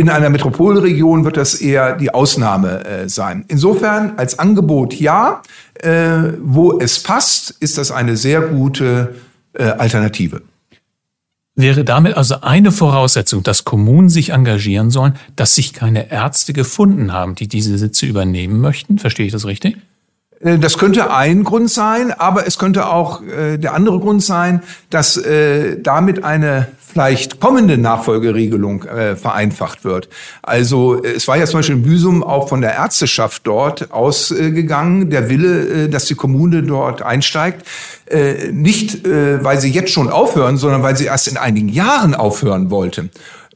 In 0.00 0.08
einer 0.08 0.30
Metropolregion 0.30 1.26
wird 1.26 1.36
das 1.36 1.56
eher 1.56 1.94
die 1.94 2.14
Ausnahme 2.14 2.86
äh, 2.86 3.08
sein. 3.10 3.44
Insofern 3.48 4.14
als 4.16 4.38
Angebot 4.38 4.94
ja, 4.94 5.42
äh, 5.74 6.32
wo 6.40 6.80
es 6.80 7.02
passt, 7.02 7.50
ist 7.60 7.76
das 7.76 7.90
eine 7.90 8.16
sehr 8.16 8.40
gute 8.40 9.16
äh, 9.52 9.64
Alternative. 9.64 10.40
Wäre 11.54 11.84
damit 11.84 12.16
also 12.16 12.40
eine 12.40 12.72
Voraussetzung, 12.72 13.42
dass 13.42 13.66
Kommunen 13.66 14.08
sich 14.08 14.30
engagieren 14.30 14.90
sollen, 14.90 15.16
dass 15.36 15.54
sich 15.54 15.74
keine 15.74 16.10
Ärzte 16.10 16.54
gefunden 16.54 17.12
haben, 17.12 17.34
die 17.34 17.46
diese 17.46 17.76
Sitze 17.76 18.06
übernehmen 18.06 18.58
möchten? 18.58 18.98
Verstehe 18.98 19.26
ich 19.26 19.32
das 19.32 19.44
richtig? 19.44 19.76
Äh, 20.40 20.58
das 20.58 20.78
könnte 20.78 21.12
ein 21.12 21.44
Grund 21.44 21.70
sein, 21.70 22.12
aber 22.12 22.46
es 22.46 22.58
könnte 22.58 22.88
auch 22.88 23.22
äh, 23.22 23.58
der 23.58 23.74
andere 23.74 23.98
Grund 24.00 24.22
sein, 24.22 24.62
dass 24.90 25.16
äh, 25.16 25.80
damit 25.80 26.24
eine 26.24 26.68
vielleicht 26.92 27.40
kommende 27.40 27.78
Nachfolgeregelung 27.78 28.82
äh, 28.82 29.14
vereinfacht 29.14 29.84
wird. 29.84 30.08
Also 30.42 31.02
es 31.02 31.28
war 31.28 31.36
ja 31.36 31.46
zum 31.46 31.60
Beispiel 31.60 31.76
in 31.76 31.82
Büsum 31.82 32.24
auch 32.24 32.48
von 32.48 32.60
der 32.60 32.74
Ärzteschaft 32.74 33.46
dort 33.46 33.92
ausgegangen, 33.92 35.10
der 35.10 35.28
Wille, 35.28 35.84
äh, 35.84 35.88
dass 35.88 36.06
die 36.06 36.14
Kommune 36.14 36.62
dort 36.62 37.02
einsteigt. 37.02 37.66
Äh, 38.06 38.50
nicht, 38.50 39.06
äh, 39.06 39.42
weil 39.44 39.60
sie 39.60 39.70
jetzt 39.70 39.92
schon 39.92 40.10
aufhören, 40.10 40.56
sondern 40.56 40.82
weil 40.82 40.96
sie 40.96 41.04
erst 41.04 41.28
in 41.28 41.36
einigen 41.36 41.68
Jahren 41.68 42.14
aufhören 42.14 42.70
wollte. 42.70 43.08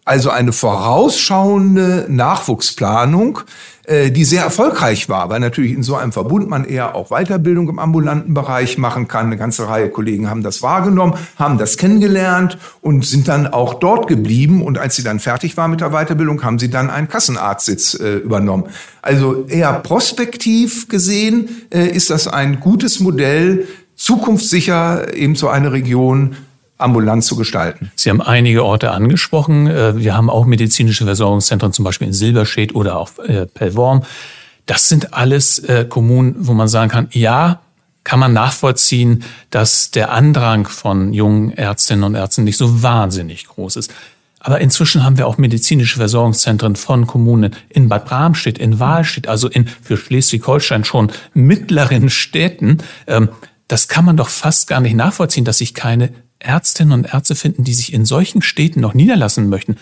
Also 0.05 0.31
eine 0.31 0.53
vorausschauende 0.53 2.07
Nachwuchsplanung, 2.09 3.39
äh, 3.39 3.43
die 3.87 4.25
sehr 4.25 4.43
erfolgreich 4.43 5.11
war, 5.11 5.29
weil 5.29 5.41
natürlich 5.41 5.73
in 5.73 5.83
so 5.83 5.95
einem 5.95 6.13
Verbund 6.13 6.49
man 6.49 6.65
eher 6.65 6.95
auch 6.95 7.11
Weiterbildung 7.11 7.69
im 7.69 7.79
ambulanten 7.79 8.33
Bereich 8.33 8.79
machen 8.79 9.09
kann. 9.09 9.27
Eine 9.27 9.37
ganze 9.37 9.69
Reihe 9.69 9.91
Kollegen 9.91 10.31
haben 10.31 10.43
das 10.43 10.63
wahrgenommen, 10.63 11.15
haben 11.37 11.59
das 11.59 11.77
kennengelernt 11.77 12.57
und 12.81 13.05
sind 13.05 13.29
dann 13.29 13.47
auch 13.47 13.75
dort 13.75 14.07
geblieben. 14.07 14.63
Und 14.63 14.79
als 14.79 14.97
sie 14.97 15.03
dann 15.03 15.21
fertig 15.21 15.59
war 15.59 15.69
mit 15.69 15.83
der 15.83 15.91
Weiterbildung, 15.91 16.43
haben 16.43 16.59
sie 16.59 16.71
dann 16.71 16.89
einen 16.89 17.09
Kassenarztsitz 17.09 17.95
äh, 17.95 18.17
übernommen. 18.17 18.65
Also 19.03 19.45
eher 19.49 19.75
prospektiv 19.75 20.89
gesehen 20.89 21.49
äh, 21.71 21.87
ist 21.87 22.09
das 22.09 22.27
ein 22.27 22.61
gutes 22.61 23.01
Modell, 23.01 23.67
zukunftssicher 23.97 25.15
eben 25.15 25.37
so 25.37 25.49
eine 25.49 25.73
Region 25.73 26.37
ambulant 26.79 27.25
zu 27.25 27.37
gestalten. 27.37 27.93
Sie 27.95 28.11
haben 28.11 28.21
einige 28.21 28.65
Orte 28.65 28.91
angesprochen. 28.91 29.67
Äh, 29.67 29.97
wir 29.97 30.17
haben 30.17 30.31
auch 30.31 30.47
medizinische 30.47 31.05
Versorgungszentren, 31.05 31.73
zum 31.73 31.85
Beispiel 31.85 32.09
in 32.09 32.13
Silberstedt 32.13 32.75
oder 32.75 32.99
auch 32.99 33.19
äh, 33.19 33.47
Pellworm. 33.47 34.03
Das 34.67 34.89
sind 34.89 35.15
alles 35.15 35.59
äh, 35.59 35.85
Kommunen, 35.89 36.35
wo 36.39 36.55
man 36.55 36.69
sagen 36.69 36.91
kann, 36.91 37.09
ja, 37.13 37.61
kann 38.03 38.19
man 38.21 38.33
nachvollziehen, 38.33 39.25
dass 39.51 39.91
der 39.91 40.13
Andrang 40.13 40.67
von 40.67 41.13
jungen 41.13 41.53
Ärztinnen 41.53 42.05
und 42.05 42.15
Ärzten 42.15 42.45
nicht 42.45 42.59
so 42.59 42.83
wahnsinnig 42.83 43.47
groß 43.47 43.77
ist. 43.77 43.93
Aber 44.41 44.61
inzwischen 44.61 45.05
haben 45.05 45.17
wir 45.17 45.27
auch 45.27 45.39
medizinische 45.39 45.97
Versorgungszentren 45.97 46.77
von 46.77 47.07
Kommunen 47.07 47.57
in 47.71 47.89
Bad 47.89 48.05
Bramstedt, 48.05 48.59
in 48.59 48.79
Wahlstedt, 48.79 49.27
also 49.27 49.49
in 49.49 49.67
für 49.67 49.97
Schleswig-Holstein 49.97 50.85
schon 50.85 51.11
mittleren 51.33 52.11
Städten. 52.11 52.79
Ähm, 53.07 53.31
das 53.69 53.89
kann 53.89 54.05
man 54.05 54.19
doch 54.19 54.29
fast 54.29 54.69
gar 54.69 54.81
nicht 54.81 54.97
nachvollziehen, 54.97 55.47
dass 55.47 55.59
sich 55.59 55.73
keine 55.73 56.11
Ärztinnen 56.45 56.93
und 56.93 57.13
Ärzte 57.13 57.35
finden, 57.35 57.65
die 57.65 57.75
sich 57.75 57.93
in 57.93 58.05
solchen 58.05 58.43
Städten 58.43 58.81
noch 58.81 58.95
niederlassen 58.95 59.49
möchten. 59.49 59.77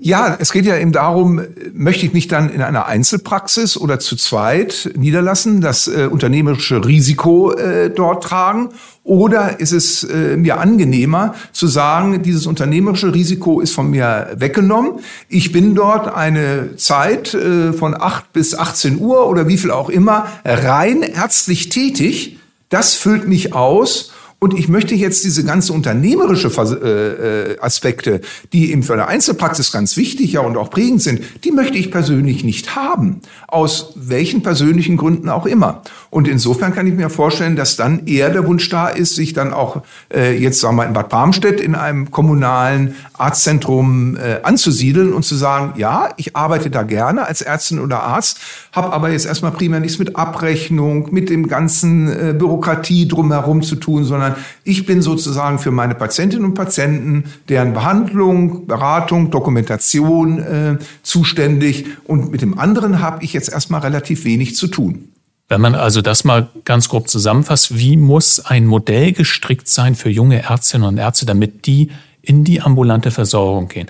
Ja, 0.00 0.36
es 0.38 0.50
geht 0.50 0.66
ja 0.66 0.76
eben 0.76 0.92
darum, 0.92 1.40
möchte 1.72 2.04
ich 2.04 2.12
mich 2.12 2.26
dann 2.26 2.50
in 2.50 2.62
einer 2.62 2.86
Einzelpraxis 2.86 3.76
oder 3.76 4.00
zu 4.00 4.16
zweit 4.16 4.90
niederlassen, 4.96 5.60
das 5.60 5.86
äh, 5.86 6.08
unternehmerische 6.10 6.84
Risiko 6.84 7.52
äh, 7.52 7.90
dort 7.90 8.24
tragen? 8.24 8.70
Oder 9.04 9.60
ist 9.60 9.72
es 9.72 10.02
äh, 10.02 10.36
mir 10.36 10.58
angenehmer 10.58 11.34
zu 11.52 11.68
sagen, 11.68 12.22
dieses 12.22 12.46
unternehmerische 12.46 13.14
Risiko 13.14 13.60
ist 13.60 13.72
von 13.72 13.90
mir 13.90 14.30
weggenommen. 14.36 15.00
Ich 15.28 15.52
bin 15.52 15.74
dort 15.74 16.12
eine 16.12 16.76
Zeit 16.76 17.34
äh, 17.34 17.72
von 17.72 17.94
8 17.94 18.32
bis 18.32 18.54
18 18.54 18.98
Uhr 18.98 19.28
oder 19.28 19.46
wie 19.46 19.58
viel 19.58 19.70
auch 19.70 19.90
immer 19.90 20.26
rein 20.44 21.02
ärztlich 21.02 21.68
tätig. 21.68 22.38
Das 22.68 22.94
füllt 22.94 23.28
mich 23.28 23.54
aus 23.54 24.13
und 24.44 24.52
ich 24.52 24.68
möchte 24.68 24.94
jetzt 24.94 25.24
diese 25.24 25.42
ganze 25.42 25.72
unternehmerische 25.72 26.48
äh, 26.48 27.52
äh, 27.52 27.58
Aspekte, 27.60 28.20
die 28.52 28.72
eben 28.72 28.82
für 28.82 28.92
eine 28.92 29.06
Einzelpraxis 29.06 29.72
ganz 29.72 29.96
wichtig 29.96 30.34
ja 30.34 30.40
und 30.40 30.58
auch 30.58 30.68
prägend 30.68 31.00
sind, 31.00 31.22
die 31.44 31.50
möchte 31.50 31.78
ich 31.78 31.90
persönlich 31.90 32.44
nicht 32.44 32.76
haben. 32.76 33.22
Aus 33.48 33.94
welchen 33.94 34.42
persönlichen 34.42 34.98
Gründen 34.98 35.30
auch 35.30 35.46
immer. 35.46 35.80
Und 36.10 36.28
insofern 36.28 36.74
kann 36.74 36.86
ich 36.86 36.92
mir 36.92 37.08
vorstellen, 37.08 37.56
dass 37.56 37.76
dann 37.76 38.06
eher 38.06 38.28
der 38.28 38.46
Wunsch 38.46 38.68
da 38.68 38.88
ist, 38.88 39.14
sich 39.14 39.32
dann 39.32 39.54
auch 39.54 39.80
äh, 40.12 40.36
jetzt 40.36 40.60
sagen 40.60 40.76
wir 40.76 40.84
in 40.84 40.92
Bad 40.92 41.08
Bramstedt 41.08 41.58
in 41.58 41.74
einem 41.74 42.10
kommunalen 42.10 42.96
Arztzentrum 43.14 44.16
äh, 44.16 44.42
anzusiedeln 44.42 45.14
und 45.14 45.24
zu 45.24 45.36
sagen, 45.36 45.72
ja, 45.78 46.10
ich 46.18 46.36
arbeite 46.36 46.68
da 46.68 46.82
gerne 46.82 47.26
als 47.26 47.40
Ärztin 47.40 47.80
oder 47.80 48.02
Arzt, 48.02 48.40
habe 48.72 48.92
aber 48.92 49.08
jetzt 49.08 49.24
erstmal 49.24 49.52
primär 49.52 49.80
nichts 49.80 49.98
mit 49.98 50.16
Abrechnung, 50.16 51.08
mit 51.12 51.30
dem 51.30 51.48
ganzen 51.48 52.08
äh, 52.08 52.34
Bürokratie 52.34 53.08
drumherum 53.08 53.62
zu 53.62 53.76
tun, 53.76 54.04
sondern 54.04 54.33
ich 54.64 54.86
bin 54.86 55.02
sozusagen 55.02 55.58
für 55.58 55.70
meine 55.70 55.94
Patientinnen 55.94 56.44
und 56.44 56.54
Patienten, 56.54 57.24
deren 57.48 57.72
Behandlung, 57.72 58.66
Beratung, 58.66 59.30
Dokumentation 59.30 60.38
äh, 60.38 60.78
zuständig. 61.02 61.86
Und 62.04 62.30
mit 62.30 62.42
dem 62.42 62.58
anderen 62.58 63.00
habe 63.00 63.24
ich 63.24 63.32
jetzt 63.32 63.50
erstmal 63.50 63.80
relativ 63.80 64.24
wenig 64.24 64.56
zu 64.56 64.66
tun. 64.68 65.08
Wenn 65.48 65.60
man 65.60 65.74
also 65.74 66.00
das 66.00 66.24
mal 66.24 66.48
ganz 66.64 66.88
grob 66.88 67.08
zusammenfasst, 67.08 67.78
wie 67.78 67.96
muss 67.96 68.40
ein 68.40 68.66
Modell 68.66 69.12
gestrickt 69.12 69.68
sein 69.68 69.94
für 69.94 70.08
junge 70.08 70.42
Ärztinnen 70.42 70.88
und 70.88 70.98
Ärzte, 70.98 71.26
damit 71.26 71.66
die 71.66 71.90
in 72.22 72.44
die 72.44 72.62
ambulante 72.62 73.10
Versorgung 73.10 73.68
gehen? 73.68 73.88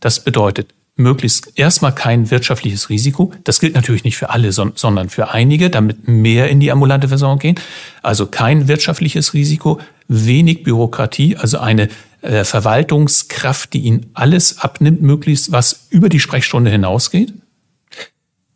Das 0.00 0.24
bedeutet, 0.24 0.74
möglichst 0.96 1.58
erstmal 1.58 1.94
kein 1.94 2.30
wirtschaftliches 2.30 2.88
Risiko. 2.88 3.32
Das 3.42 3.58
gilt 3.58 3.74
natürlich 3.74 4.04
nicht 4.04 4.16
für 4.16 4.30
alle, 4.30 4.52
sondern 4.52 5.08
für 5.08 5.30
einige, 5.30 5.70
damit 5.70 6.06
mehr 6.06 6.48
in 6.48 6.60
die 6.60 6.70
ambulante 6.70 7.08
Versorgung 7.08 7.38
gehen. 7.40 7.60
Also 8.02 8.26
kein 8.26 8.68
wirtschaftliches 8.68 9.34
Risiko, 9.34 9.80
wenig 10.06 10.62
Bürokratie, 10.62 11.36
also 11.36 11.58
eine 11.58 11.88
äh, 12.22 12.44
Verwaltungskraft, 12.44 13.72
die 13.72 13.80
ihnen 13.80 14.06
alles 14.14 14.60
abnimmt, 14.60 15.02
möglichst 15.02 15.50
was 15.50 15.86
über 15.90 16.08
die 16.08 16.20
Sprechstunde 16.20 16.70
hinausgeht. 16.70 17.32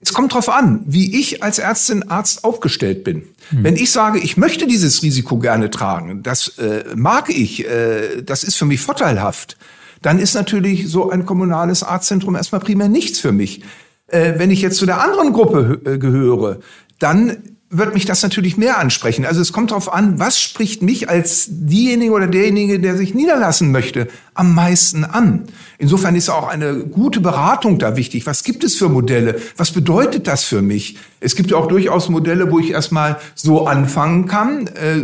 Es 0.00 0.12
kommt 0.12 0.30
darauf 0.30 0.49
an, 0.49 0.83
wie 0.87 1.18
ich 1.18 1.42
als 1.42 1.59
Ärztin, 1.59 2.09
Arzt 2.09 2.45
aufgestellt 2.45 3.02
bin. 3.02 3.25
Hm. 3.50 3.64
Wenn 3.64 3.76
ich 3.76 3.90
sage, 3.90 4.21
ich 4.21 4.37
möchte 4.37 4.68
dieses 4.68 5.02
Risiko 5.02 5.38
gerne 5.38 5.71
tragen, 5.71 6.23
das 6.23 6.57
äh, 6.59 6.85
mag 6.95 7.30
ich, 7.30 7.66
äh, 7.66 8.23
das 8.23 8.45
ist 8.45 8.54
für 8.54 8.64
mich 8.64 8.80
vorteilhaft, 8.80 9.57
dann 10.02 10.19
ist 10.19 10.35
natürlich 10.35 10.88
so 10.88 11.11
ein 11.11 11.26
kommunales 11.26 11.83
Arztzentrum 11.83 12.37
erstmal 12.37 12.61
primär 12.61 12.88
nichts 12.88 13.21
für 13.21 13.33
mich. 13.33 13.62
Äh, 14.07 14.35
wenn 14.38 14.50
ich 14.50 14.62
jetzt 14.62 14.76
zu 14.76 14.87
der 14.87 15.00
anderen 15.02 15.33
Gruppe 15.33 15.81
äh, 15.85 15.99
gehöre, 15.99 16.59
dann 16.99 17.38
wird 17.71 17.93
mich 17.93 18.07
das 18.07 18.23
natürlich 18.23 18.57
mehr 18.57 18.78
ansprechen. 18.78 19.26
Also 19.26 19.43
es 19.43 19.52
kommt 19.52 19.73
darauf 19.73 19.93
an, 19.93 20.19
was 20.19 20.40
spricht 20.40 20.81
mich 20.83 21.11
als 21.11 21.49
diejenige 21.50 22.12
oder 22.12 22.26
derjenige, 22.26 22.81
der 22.81 22.97
sich 22.97 23.14
niederlassen 23.14 23.73
möchte, 23.73 24.09
am 24.33 24.55
meisten 24.55 25.05
an. 25.05 25.45
Insofern 25.76 26.17
ist 26.17 26.31
auch 26.31 26.49
eine 26.49 26.76
gute 26.78 27.21
Beratung 27.21 27.78
da 27.78 27.97
wichtig. 27.97 28.25
Was 28.26 28.43
gibt 28.43 28.64
es 28.64 28.76
für 28.76 28.88
Modelle? 28.88 29.38
Was 29.57 29.73
bedeutet 29.73 30.26
das 30.26 30.45
für 30.45 30.62
mich? 30.62 30.97
Es 31.21 31.37
gibt 31.37 31.50
ja 31.50 31.59
auch 31.59 31.69
durchaus 31.69 32.09
Modelle, 32.09 32.50
wo 32.50 32.59
ich 32.59 32.71
erstmal 32.71 33.19
so 33.35 33.67
anfangen 33.67 34.26
kann. 34.26 34.69
Äh, 34.69 35.02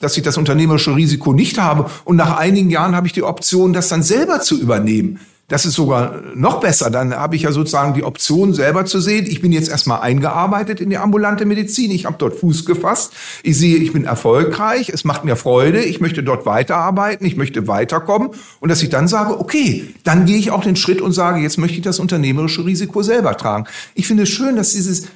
dass 0.00 0.16
ich 0.16 0.22
das 0.22 0.36
unternehmerische 0.36 0.94
Risiko 0.94 1.32
nicht 1.32 1.58
habe. 1.58 1.90
Und 2.04 2.16
nach 2.16 2.36
einigen 2.36 2.70
Jahren 2.70 2.94
habe 2.94 3.06
ich 3.06 3.12
die 3.12 3.22
Option, 3.22 3.72
das 3.72 3.88
dann 3.88 4.02
selber 4.02 4.40
zu 4.40 4.60
übernehmen. 4.60 5.20
Das 5.48 5.66
ist 5.66 5.74
sogar 5.74 6.22
noch 6.34 6.60
besser. 6.60 6.90
Dann 6.90 7.14
habe 7.14 7.36
ich 7.36 7.42
ja 7.42 7.52
sozusagen 7.52 7.92
die 7.92 8.02
Option, 8.02 8.54
selber 8.54 8.86
zu 8.86 8.98
sehen. 8.98 9.26
Ich 9.28 9.42
bin 9.42 9.52
jetzt 9.52 9.68
erstmal 9.68 10.00
eingearbeitet 10.00 10.80
in 10.80 10.88
die 10.88 10.96
ambulante 10.96 11.44
Medizin. 11.44 11.90
Ich 11.90 12.06
habe 12.06 12.16
dort 12.18 12.36
Fuß 12.36 12.64
gefasst. 12.64 13.12
Ich 13.42 13.58
sehe, 13.58 13.76
ich 13.76 13.92
bin 13.92 14.04
erfolgreich. 14.04 14.88
Es 14.88 15.04
macht 15.04 15.24
mir 15.24 15.36
Freude. 15.36 15.84
Ich 15.84 16.00
möchte 16.00 16.22
dort 16.22 16.46
weiterarbeiten. 16.46 17.26
Ich 17.26 17.36
möchte 17.36 17.68
weiterkommen. 17.68 18.30
Und 18.60 18.70
dass 18.70 18.82
ich 18.82 18.88
dann 18.88 19.06
sage, 19.06 19.38
okay, 19.38 19.94
dann 20.02 20.24
gehe 20.24 20.38
ich 20.38 20.50
auch 20.50 20.64
den 20.64 20.76
Schritt 20.76 21.02
und 21.02 21.12
sage, 21.12 21.40
jetzt 21.40 21.58
möchte 21.58 21.76
ich 21.76 21.82
das 21.84 22.00
unternehmerische 22.00 22.64
Risiko 22.64 23.02
selber 23.02 23.36
tragen. 23.36 23.66
Ich 23.94 24.06
finde 24.06 24.22
es 24.22 24.30
schön, 24.30 24.56
dass 24.56 24.72
dieses 24.72 25.08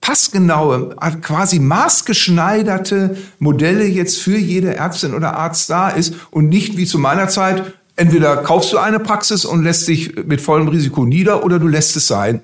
passgenaue, 0.00 0.96
quasi 1.22 1.58
maßgeschneiderte 1.58 3.16
Modelle 3.38 3.84
jetzt 3.84 4.18
für 4.18 4.36
jede 4.36 4.76
Ärztin 4.76 5.14
oder 5.14 5.36
Arzt 5.36 5.70
da 5.70 5.88
ist 5.88 6.14
und 6.30 6.48
nicht 6.48 6.76
wie 6.76 6.86
zu 6.86 6.98
meiner 6.98 7.28
Zeit, 7.28 7.74
entweder 7.96 8.38
kaufst 8.38 8.72
du 8.72 8.78
eine 8.78 9.00
Praxis 9.00 9.44
und 9.44 9.64
lässt 9.64 9.88
dich 9.88 10.14
mit 10.26 10.40
vollem 10.40 10.68
Risiko 10.68 11.04
nieder 11.04 11.44
oder 11.44 11.58
du 11.58 11.68
lässt 11.68 11.96
es 11.96 12.06
sein. 12.06 12.42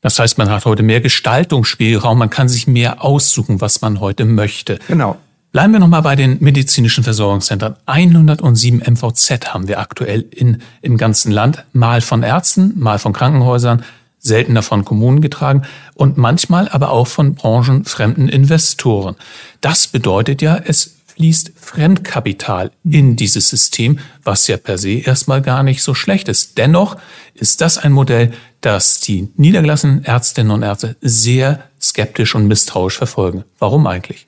Das 0.00 0.18
heißt, 0.18 0.36
man 0.36 0.50
hat 0.50 0.66
heute 0.66 0.82
mehr 0.82 1.00
Gestaltungsspielraum, 1.00 2.18
man 2.18 2.30
kann 2.30 2.48
sich 2.48 2.66
mehr 2.66 3.02
aussuchen, 3.02 3.60
was 3.60 3.80
man 3.80 4.00
heute 4.00 4.26
möchte. 4.26 4.78
Genau. 4.88 5.16
Bleiben 5.54 5.72
wir 5.72 5.78
nochmal 5.78 6.02
bei 6.02 6.16
den 6.16 6.38
medizinischen 6.40 7.04
Versorgungszentren. 7.04 7.76
107 7.86 8.82
MVZ 8.92 9.54
haben 9.54 9.68
wir 9.68 9.78
aktuell 9.78 10.22
in, 10.30 10.60
im 10.82 10.96
ganzen 10.96 11.30
Land, 11.30 11.64
mal 11.72 12.00
von 12.00 12.24
Ärzten, 12.24 12.72
mal 12.76 12.98
von 12.98 13.12
Krankenhäusern, 13.12 13.84
seltener 14.24 14.62
von 14.62 14.84
Kommunen 14.84 15.20
getragen 15.20 15.62
und 15.94 16.16
manchmal 16.16 16.68
aber 16.68 16.90
auch 16.90 17.06
von 17.06 17.34
branchenfremden 17.34 18.28
Investoren. 18.28 19.14
Das 19.60 19.86
bedeutet 19.86 20.42
ja, 20.42 20.56
es 20.56 20.96
fließt 21.14 21.52
Fremdkapital 21.56 22.72
in 22.82 23.14
dieses 23.14 23.48
System, 23.48 24.00
was 24.24 24.48
ja 24.48 24.56
per 24.56 24.78
se 24.78 24.94
erstmal 24.94 25.42
gar 25.42 25.62
nicht 25.62 25.82
so 25.82 25.94
schlecht 25.94 26.28
ist. 26.28 26.58
Dennoch 26.58 26.96
ist 27.34 27.60
das 27.60 27.78
ein 27.78 27.92
Modell, 27.92 28.32
das 28.62 28.98
die 29.00 29.28
niedergelassenen 29.36 30.04
Ärztinnen 30.04 30.50
und 30.50 30.62
Ärzte 30.62 30.96
sehr 31.00 31.68
skeptisch 31.80 32.34
und 32.34 32.48
misstrauisch 32.48 32.96
verfolgen. 32.96 33.44
Warum 33.58 33.86
eigentlich? 33.86 34.26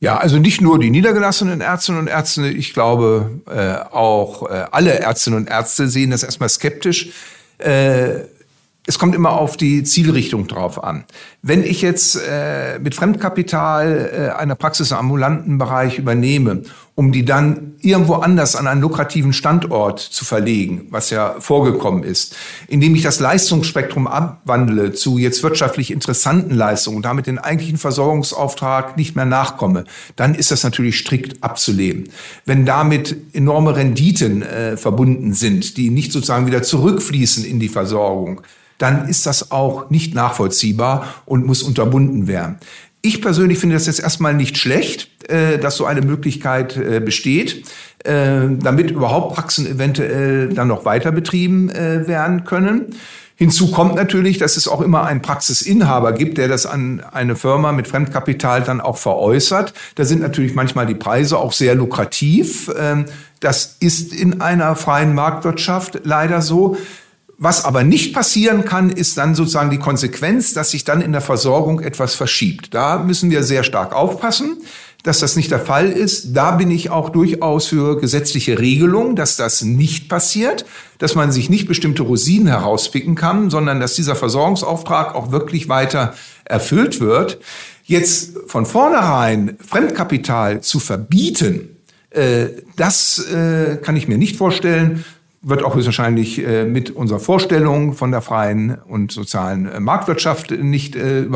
Ja, 0.00 0.18
also 0.18 0.38
nicht 0.38 0.60
nur 0.60 0.78
die 0.78 0.90
niedergelassenen 0.90 1.60
Ärztinnen 1.60 2.02
und 2.02 2.08
Ärzte, 2.08 2.46
ich 2.46 2.72
glaube 2.72 3.40
äh, 3.46 3.94
auch 3.94 4.48
äh, 4.48 4.66
alle 4.70 5.00
Ärztinnen 5.00 5.40
und 5.40 5.48
Ärzte 5.48 5.88
sehen 5.88 6.10
das 6.10 6.22
erstmal 6.22 6.48
skeptisch. 6.48 7.10
Äh, 7.58 8.24
es 8.86 8.98
kommt 8.98 9.14
immer 9.14 9.32
auf 9.32 9.56
die 9.56 9.82
Zielrichtung 9.82 10.46
drauf 10.46 10.82
an. 10.82 11.04
Wenn 11.42 11.64
ich 11.64 11.80
jetzt 11.80 12.16
äh, 12.16 12.78
mit 12.78 12.94
Fremdkapital 12.94 14.30
äh, 14.36 14.38
eine 14.38 14.56
Praxis 14.56 14.90
im 14.90 14.98
ambulanten 14.98 15.56
Bereich 15.56 15.98
übernehme, 15.98 16.62
um 16.96 17.10
die 17.10 17.24
dann 17.24 17.74
irgendwo 17.80 18.14
anders 18.14 18.54
an 18.54 18.68
einen 18.68 18.80
lukrativen 18.80 19.32
Standort 19.32 19.98
zu 19.98 20.24
verlegen, 20.24 20.86
was 20.90 21.10
ja 21.10 21.34
vorgekommen 21.40 22.04
ist, 22.04 22.36
indem 22.68 22.94
ich 22.94 23.02
das 23.02 23.18
Leistungsspektrum 23.18 24.06
abwandle 24.06 24.92
zu 24.92 25.18
jetzt 25.18 25.42
wirtschaftlich 25.42 25.90
interessanten 25.90 26.54
Leistungen 26.54 26.98
und 26.98 27.04
damit 27.04 27.26
den 27.26 27.38
eigentlichen 27.38 27.78
Versorgungsauftrag 27.78 28.96
nicht 28.96 29.16
mehr 29.16 29.24
nachkomme, 29.24 29.84
dann 30.14 30.36
ist 30.36 30.52
das 30.52 30.62
natürlich 30.62 30.98
strikt 30.98 31.42
abzulehnen. 31.42 32.10
Wenn 32.44 32.64
damit 32.64 33.16
enorme 33.32 33.74
Renditen 33.74 34.42
äh, 34.42 34.76
verbunden 34.76 35.34
sind, 35.34 35.76
die 35.76 35.90
nicht 35.90 36.12
sozusagen 36.12 36.46
wieder 36.46 36.62
zurückfließen 36.62 37.44
in 37.44 37.58
die 37.58 37.68
Versorgung, 37.68 38.42
dann 38.78 39.08
ist 39.08 39.26
das 39.26 39.50
auch 39.50 39.90
nicht 39.90 40.14
nachvollziehbar 40.14 41.06
und 41.26 41.44
muss 41.44 41.62
unterbunden 41.62 42.28
werden. 42.28 42.58
Ich 43.02 43.20
persönlich 43.20 43.58
finde 43.58 43.76
das 43.76 43.86
jetzt 43.86 44.00
erstmal 44.00 44.32
nicht 44.32 44.56
schlecht, 44.56 45.10
dass 45.58 45.76
so 45.76 45.84
eine 45.84 46.02
Möglichkeit 46.02 46.76
äh, 46.76 47.00
besteht, 47.00 47.64
äh, 48.04 48.42
damit 48.60 48.90
überhaupt 48.90 49.34
Praxen 49.34 49.66
eventuell 49.66 50.48
dann 50.50 50.68
noch 50.68 50.84
weiter 50.84 51.12
betrieben 51.12 51.70
äh, 51.70 52.06
werden 52.06 52.44
können. 52.44 52.94
Hinzu 53.36 53.72
kommt 53.72 53.96
natürlich, 53.96 54.38
dass 54.38 54.56
es 54.56 54.68
auch 54.68 54.80
immer 54.80 55.04
einen 55.04 55.20
Praxisinhaber 55.20 56.12
gibt, 56.12 56.38
der 56.38 56.46
das 56.46 56.66
an 56.66 57.02
eine 57.12 57.34
Firma 57.34 57.72
mit 57.72 57.88
Fremdkapital 57.88 58.62
dann 58.62 58.80
auch 58.80 58.96
veräußert. 58.96 59.74
Da 59.96 60.04
sind 60.04 60.20
natürlich 60.20 60.54
manchmal 60.54 60.86
die 60.86 60.94
Preise 60.94 61.38
auch 61.38 61.52
sehr 61.52 61.74
lukrativ. 61.74 62.70
Ähm, 62.78 63.06
das 63.40 63.76
ist 63.80 64.12
in 64.14 64.40
einer 64.40 64.76
freien 64.76 65.14
Marktwirtschaft 65.14 66.00
leider 66.04 66.42
so. 66.42 66.76
Was 67.36 67.64
aber 67.64 67.82
nicht 67.82 68.14
passieren 68.14 68.64
kann, 68.64 68.90
ist 68.90 69.18
dann 69.18 69.34
sozusagen 69.34 69.70
die 69.70 69.78
Konsequenz, 69.78 70.54
dass 70.54 70.70
sich 70.70 70.84
dann 70.84 71.00
in 71.00 71.10
der 71.10 71.20
Versorgung 71.20 71.80
etwas 71.80 72.14
verschiebt. 72.14 72.72
Da 72.72 72.98
müssen 72.98 73.30
wir 73.30 73.42
sehr 73.42 73.64
stark 73.64 73.92
aufpassen, 73.92 74.58
dass 75.04 75.20
das 75.20 75.36
nicht 75.36 75.50
der 75.50 75.60
Fall 75.60 75.90
ist. 75.90 76.32
Da 76.32 76.52
bin 76.52 76.70
ich 76.70 76.90
auch 76.90 77.10
durchaus 77.10 77.66
für 77.66 78.00
gesetzliche 78.00 78.58
Regelungen, 78.58 79.14
dass 79.14 79.36
das 79.36 79.62
nicht 79.62 80.08
passiert, 80.08 80.64
dass 80.98 81.14
man 81.14 81.30
sich 81.30 81.48
nicht 81.48 81.68
bestimmte 81.68 82.02
Rosinen 82.02 82.48
herauspicken 82.48 83.14
kann, 83.14 83.50
sondern 83.50 83.78
dass 83.78 83.94
dieser 83.94 84.16
Versorgungsauftrag 84.16 85.14
auch 85.14 85.30
wirklich 85.30 85.68
weiter 85.68 86.14
erfüllt 86.44 87.00
wird. 87.00 87.38
Jetzt 87.84 88.38
von 88.46 88.64
vornherein 88.64 89.58
Fremdkapital 89.64 90.62
zu 90.62 90.80
verbieten, 90.80 91.76
äh, 92.10 92.46
das 92.76 93.18
äh, 93.30 93.76
kann 93.76 93.96
ich 93.96 94.08
mir 94.08 94.18
nicht 94.18 94.36
vorstellen 94.36 95.04
wird 95.46 95.62
auch 95.62 95.74
höchstwahrscheinlich 95.74 96.44
äh, 96.44 96.64
mit 96.64 96.90
unserer 96.90 97.20
Vorstellung 97.20 97.92
von 97.92 98.10
der 98.10 98.22
freien 98.22 98.78
und 98.88 99.12
sozialen 99.12 99.82
Marktwirtschaft 99.82 100.50
nicht 100.50 100.96
äh, 100.96 101.30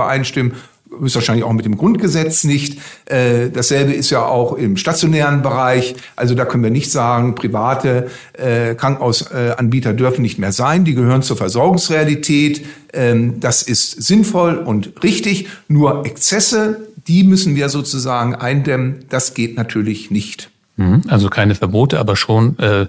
übereinstimmen. 0.88 1.00
Höchstwahrscheinlich 1.00 1.44
auch 1.44 1.52
mit 1.52 1.64
dem 1.64 1.76
Grundgesetz 1.76 2.44
nicht. 2.44 2.78
Äh, 3.06 3.50
dasselbe 3.50 3.92
ist 3.92 4.10
ja 4.10 4.24
auch 4.24 4.54
im 4.54 4.76
stationären 4.76 5.42
Bereich. 5.42 5.94
Also 6.16 6.34
da 6.34 6.44
können 6.44 6.62
wir 6.62 6.70
nicht 6.70 6.90
sagen, 6.90 7.34
private 7.34 8.10
äh, 8.32 8.74
Krankenhausanbieter 8.74 9.92
dürfen 9.92 10.22
nicht 10.22 10.38
mehr 10.38 10.52
sein. 10.52 10.84
Die 10.84 10.94
gehören 10.94 11.22
zur 11.22 11.36
Versorgungsrealität. 11.36 12.64
Ähm, 12.92 13.40
das 13.40 13.62
ist 13.62 14.02
sinnvoll 14.02 14.56
und 14.56 15.02
richtig. 15.02 15.48
Nur 15.68 16.06
Exzesse, 16.06 16.88
die 17.06 17.24
müssen 17.24 17.56
wir 17.56 17.68
sozusagen 17.68 18.34
eindämmen. 18.34 19.04
Das 19.08 19.34
geht 19.34 19.56
natürlich 19.56 20.10
nicht. 20.10 20.50
Mhm. 20.76 21.02
Also 21.08 21.28
keine 21.28 21.54
Verbote, 21.54 21.98
aber 21.98 22.16
schon 22.16 22.58
äh, 22.58 22.86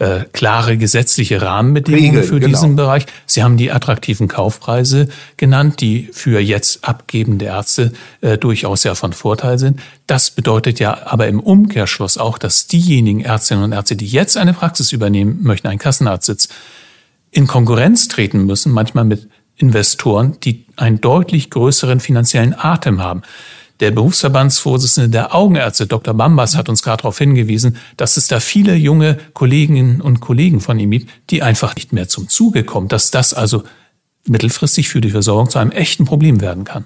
äh, 0.00 0.24
klare 0.32 0.78
gesetzliche 0.78 1.42
Rahmenbedingungen 1.42 2.16
Regel, 2.16 2.22
für 2.22 2.40
genau. 2.40 2.48
diesen 2.48 2.74
Bereich. 2.74 3.04
Sie 3.26 3.42
haben 3.42 3.58
die 3.58 3.70
attraktiven 3.70 4.28
Kaufpreise 4.28 5.08
genannt, 5.36 5.82
die 5.82 6.08
für 6.12 6.40
jetzt 6.40 6.84
abgebende 6.84 7.44
Ärzte 7.44 7.92
äh, 8.22 8.38
durchaus 8.38 8.82
ja 8.82 8.94
von 8.94 9.12
Vorteil 9.12 9.58
sind. 9.58 9.80
Das 10.06 10.30
bedeutet 10.30 10.80
ja 10.80 11.06
aber 11.06 11.28
im 11.28 11.38
Umkehrschluss 11.38 12.16
auch, 12.16 12.38
dass 12.38 12.66
diejenigen 12.66 13.20
Ärztinnen 13.20 13.62
und 13.62 13.72
Ärzte, 13.72 13.94
die 13.94 14.06
jetzt 14.06 14.38
eine 14.38 14.54
Praxis 14.54 14.92
übernehmen 14.92 15.42
möchten, 15.42 15.68
einen 15.68 15.78
Kassenarztsitz, 15.78 16.48
in 17.30 17.46
Konkurrenz 17.46 18.08
treten 18.08 18.46
müssen, 18.46 18.72
manchmal 18.72 19.04
mit 19.04 19.28
Investoren, 19.56 20.38
die 20.42 20.64
einen 20.76 21.02
deutlich 21.02 21.50
größeren 21.50 22.00
finanziellen 22.00 22.54
Atem 22.58 23.02
haben. 23.02 23.20
Der 23.80 23.90
Berufsverbandsvorsitzende 23.90 25.08
der 25.08 25.34
Augenärzte, 25.34 25.86
Dr. 25.86 26.12
Bambas, 26.12 26.54
hat 26.56 26.68
uns 26.68 26.82
gerade 26.82 27.02
darauf 27.02 27.16
hingewiesen, 27.16 27.76
dass 27.96 28.18
es 28.18 28.28
da 28.28 28.38
viele 28.38 28.74
junge 28.74 29.18
Kolleginnen 29.32 30.02
und 30.02 30.20
Kollegen 30.20 30.60
von 30.60 30.78
ihm 30.78 30.90
gibt, 30.90 31.10
die 31.30 31.42
einfach 31.42 31.74
nicht 31.74 31.92
mehr 31.92 32.06
zum 32.06 32.28
Zuge 32.28 32.62
kommen, 32.64 32.88
dass 32.88 33.10
das 33.10 33.32
also 33.32 33.64
mittelfristig 34.26 34.88
für 34.90 35.00
die 35.00 35.10
Versorgung 35.10 35.48
zu 35.48 35.58
einem 35.58 35.70
echten 35.70 36.04
Problem 36.04 36.42
werden 36.42 36.64
kann. 36.64 36.84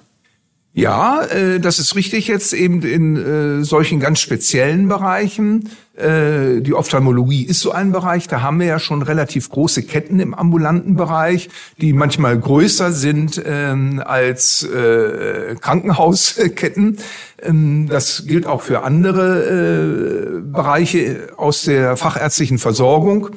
Ja, 0.77 1.21
äh, 1.21 1.61
das 1.61 1.79
ist 1.79 1.95
richtig 1.95 2.27
jetzt 2.27 2.51
eben 2.51 2.83
in 2.83 3.15
äh, 3.15 3.63
solchen 3.63 4.01
ganz 4.01 4.19
speziellen 4.19 4.89
Bereichen. 4.89 5.69
Äh, 5.95 6.59
die 6.59 6.73
Ophthalmologie 6.73 7.45
ist 7.45 7.61
so 7.61 7.71
ein 7.71 7.93
Bereich, 7.93 8.27
da 8.27 8.41
haben 8.41 8.59
wir 8.59 8.67
ja 8.67 8.77
schon 8.77 9.01
relativ 9.01 9.49
große 9.49 9.83
Ketten 9.83 10.19
im 10.19 10.33
ambulanten 10.33 10.97
Bereich, 10.97 11.47
die 11.79 11.93
manchmal 11.93 12.37
größer 12.37 12.91
sind 12.91 13.41
ähm, 13.45 14.03
als 14.05 14.63
äh, 14.63 15.55
Krankenhausketten. 15.61 16.97
Ähm, 17.41 17.87
das 17.87 18.25
gilt 18.27 18.45
auch 18.45 18.61
für 18.61 18.83
andere 18.83 19.45
äh, 19.45 20.41
Bereiche 20.41 21.29
aus 21.37 21.61
der 21.61 21.95
fachärztlichen 21.95 22.57
Versorgung. 22.57 23.29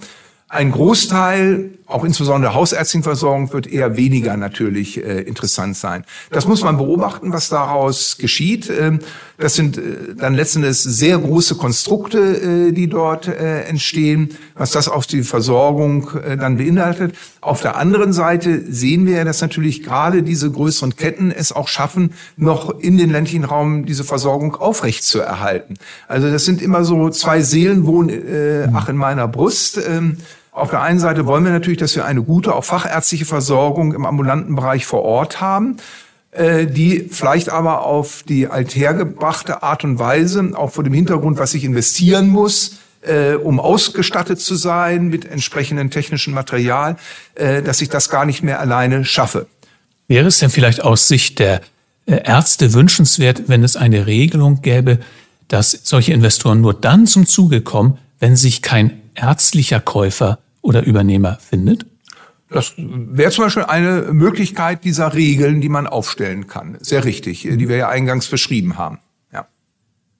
Ein 0.48 0.72
Großteil, 0.72 1.77
auch 1.88 2.04
insbesondere 2.04 2.54
Hausärztchenversorgung, 2.54 3.52
wird 3.52 3.66
eher 3.66 3.96
weniger 3.96 4.36
natürlich 4.36 5.02
äh, 5.02 5.22
interessant 5.22 5.76
sein. 5.76 6.04
Das 6.30 6.46
muss 6.46 6.62
man 6.62 6.76
beobachten, 6.76 7.32
was 7.32 7.48
daraus 7.48 8.18
geschieht. 8.18 8.70
Ähm, 8.70 9.00
das 9.38 9.54
sind 9.54 9.78
äh, 9.78 10.14
dann 10.14 10.34
letztendlich 10.34 10.76
sehr 10.76 11.16
große 11.16 11.54
Konstrukte, 11.54 12.18
äh, 12.68 12.72
die 12.72 12.88
dort 12.88 13.26
äh, 13.26 13.62
entstehen, 13.62 14.36
was 14.54 14.72
das 14.72 14.88
auf 14.88 15.06
die 15.06 15.22
Versorgung 15.22 16.10
äh, 16.18 16.36
dann 16.36 16.58
beinhaltet. 16.58 17.14
Auf 17.40 17.62
der 17.62 17.76
anderen 17.76 18.12
Seite 18.12 18.70
sehen 18.70 19.06
wir, 19.06 19.24
dass 19.24 19.40
natürlich 19.40 19.82
gerade 19.82 20.22
diese 20.22 20.50
größeren 20.50 20.94
Ketten 20.94 21.30
es 21.30 21.52
auch 21.52 21.68
schaffen, 21.68 22.12
noch 22.36 22.78
in 22.80 22.98
den 22.98 23.10
ländlichen 23.10 23.44
Raum 23.44 23.86
diese 23.86 24.04
Versorgung 24.04 24.56
aufrecht 24.56 25.04
zu 25.04 25.20
erhalten. 25.20 25.74
Also 26.06 26.30
das 26.30 26.44
sind 26.44 26.60
immer 26.60 26.84
so 26.84 27.08
zwei 27.08 27.40
Seelen 27.40 27.86
wohnen 27.86 28.10
äh, 28.10 28.68
ach 28.74 28.90
in 28.90 28.96
meiner 28.96 29.26
Brust. 29.26 29.80
Ähm, 29.88 30.18
auf 30.58 30.70
der 30.70 30.82
einen 30.82 30.98
Seite 30.98 31.26
wollen 31.26 31.44
wir 31.44 31.52
natürlich, 31.52 31.78
dass 31.78 31.96
wir 31.96 32.04
eine 32.04 32.22
gute, 32.22 32.54
auch 32.54 32.64
fachärztliche 32.64 33.24
Versorgung 33.24 33.94
im 33.94 34.04
ambulanten 34.04 34.54
Bereich 34.54 34.86
vor 34.86 35.02
Ort 35.02 35.40
haben. 35.40 35.78
äh, 36.30 36.66
die 36.66 37.08
vielleicht 37.10 37.48
aber 37.48 37.84
auf 37.84 38.22
die 38.22 38.48
althergebrachte 38.48 39.62
Art 39.62 39.84
und 39.84 39.98
Weise, 39.98 40.52
auch 40.54 40.70
vor 40.70 40.84
dem 40.84 40.92
Hintergrund, 40.92 41.38
was 41.38 41.54
ich 41.54 41.64
investieren 41.64 42.28
muss, 42.28 42.76
äh, 43.00 43.34
um 43.34 43.58
ausgestattet 43.58 44.38
zu 44.40 44.54
sein 44.54 45.08
mit 45.08 45.24
entsprechendem 45.24 45.90
technischen 45.90 46.34
Material, 46.34 46.96
äh, 47.34 47.62
dass 47.62 47.80
ich 47.80 47.88
das 47.88 48.10
gar 48.10 48.26
nicht 48.26 48.42
mehr 48.42 48.60
alleine 48.60 49.04
schaffe. 49.04 49.46
Wäre 50.06 50.28
es 50.28 50.38
denn 50.38 50.50
vielleicht 50.50 50.82
aus 50.82 51.08
Sicht 51.08 51.38
der 51.38 51.60
Ärzte 52.06 52.72
wünschenswert, 52.72 53.44
wenn 53.48 53.62
es 53.62 53.76
eine 53.76 54.06
Regelung 54.06 54.62
gäbe, 54.62 54.98
dass 55.48 55.70
solche 55.82 56.12
Investoren 56.12 56.60
nur 56.60 56.72
dann 56.72 57.06
zum 57.06 57.26
Zuge 57.26 57.60
kommen, 57.60 57.98
wenn 58.18 58.36
sich 58.36 58.62
kein 58.62 59.00
ärztlicher 59.14 59.80
Käufer 59.80 60.38
oder 60.62 60.84
Übernehmer 60.84 61.38
findet? 61.40 61.86
Das 62.50 62.74
wäre 62.76 63.30
zum 63.30 63.44
Beispiel 63.44 63.64
eine 63.64 64.12
Möglichkeit 64.12 64.84
dieser 64.84 65.12
Regeln, 65.14 65.60
die 65.60 65.68
man 65.68 65.86
aufstellen 65.86 66.46
kann. 66.46 66.78
Sehr 66.80 67.04
richtig, 67.04 67.42
die 67.42 67.68
wir 67.68 67.76
ja 67.76 67.88
eingangs 67.88 68.28
beschrieben 68.28 68.78
haben. 68.78 68.98
Ja. 69.32 69.46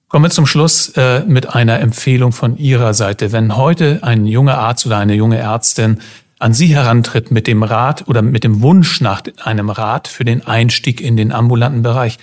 Kommen 0.09 0.25
wir 0.25 0.29
zum 0.29 0.45
Schluss 0.45 0.89
äh, 0.89 1.21
mit 1.25 1.55
einer 1.55 1.79
Empfehlung 1.79 2.31
von 2.31 2.57
Ihrer 2.57 2.93
Seite. 2.93 3.31
Wenn 3.31 3.57
heute 3.57 3.99
ein 4.03 4.27
junger 4.27 4.59
Arzt 4.59 4.85
oder 4.85 4.99
eine 4.99 5.15
junge 5.15 5.39
Ärztin 5.39 5.99
an 6.37 6.53
Sie 6.53 6.67
herantritt 6.67 7.31
mit 7.31 7.47
dem 7.47 7.63
Rat 7.63 8.07
oder 8.07 8.21
mit 8.21 8.43
dem 8.43 8.61
Wunsch 8.61 9.01
nach 9.01 9.23
einem 9.43 9.69
Rat 9.69 10.07
für 10.07 10.23
den 10.23 10.45
Einstieg 10.45 11.01
in 11.01 11.17
den 11.17 11.31
ambulanten 11.31 11.81
Bereich, 11.81 12.19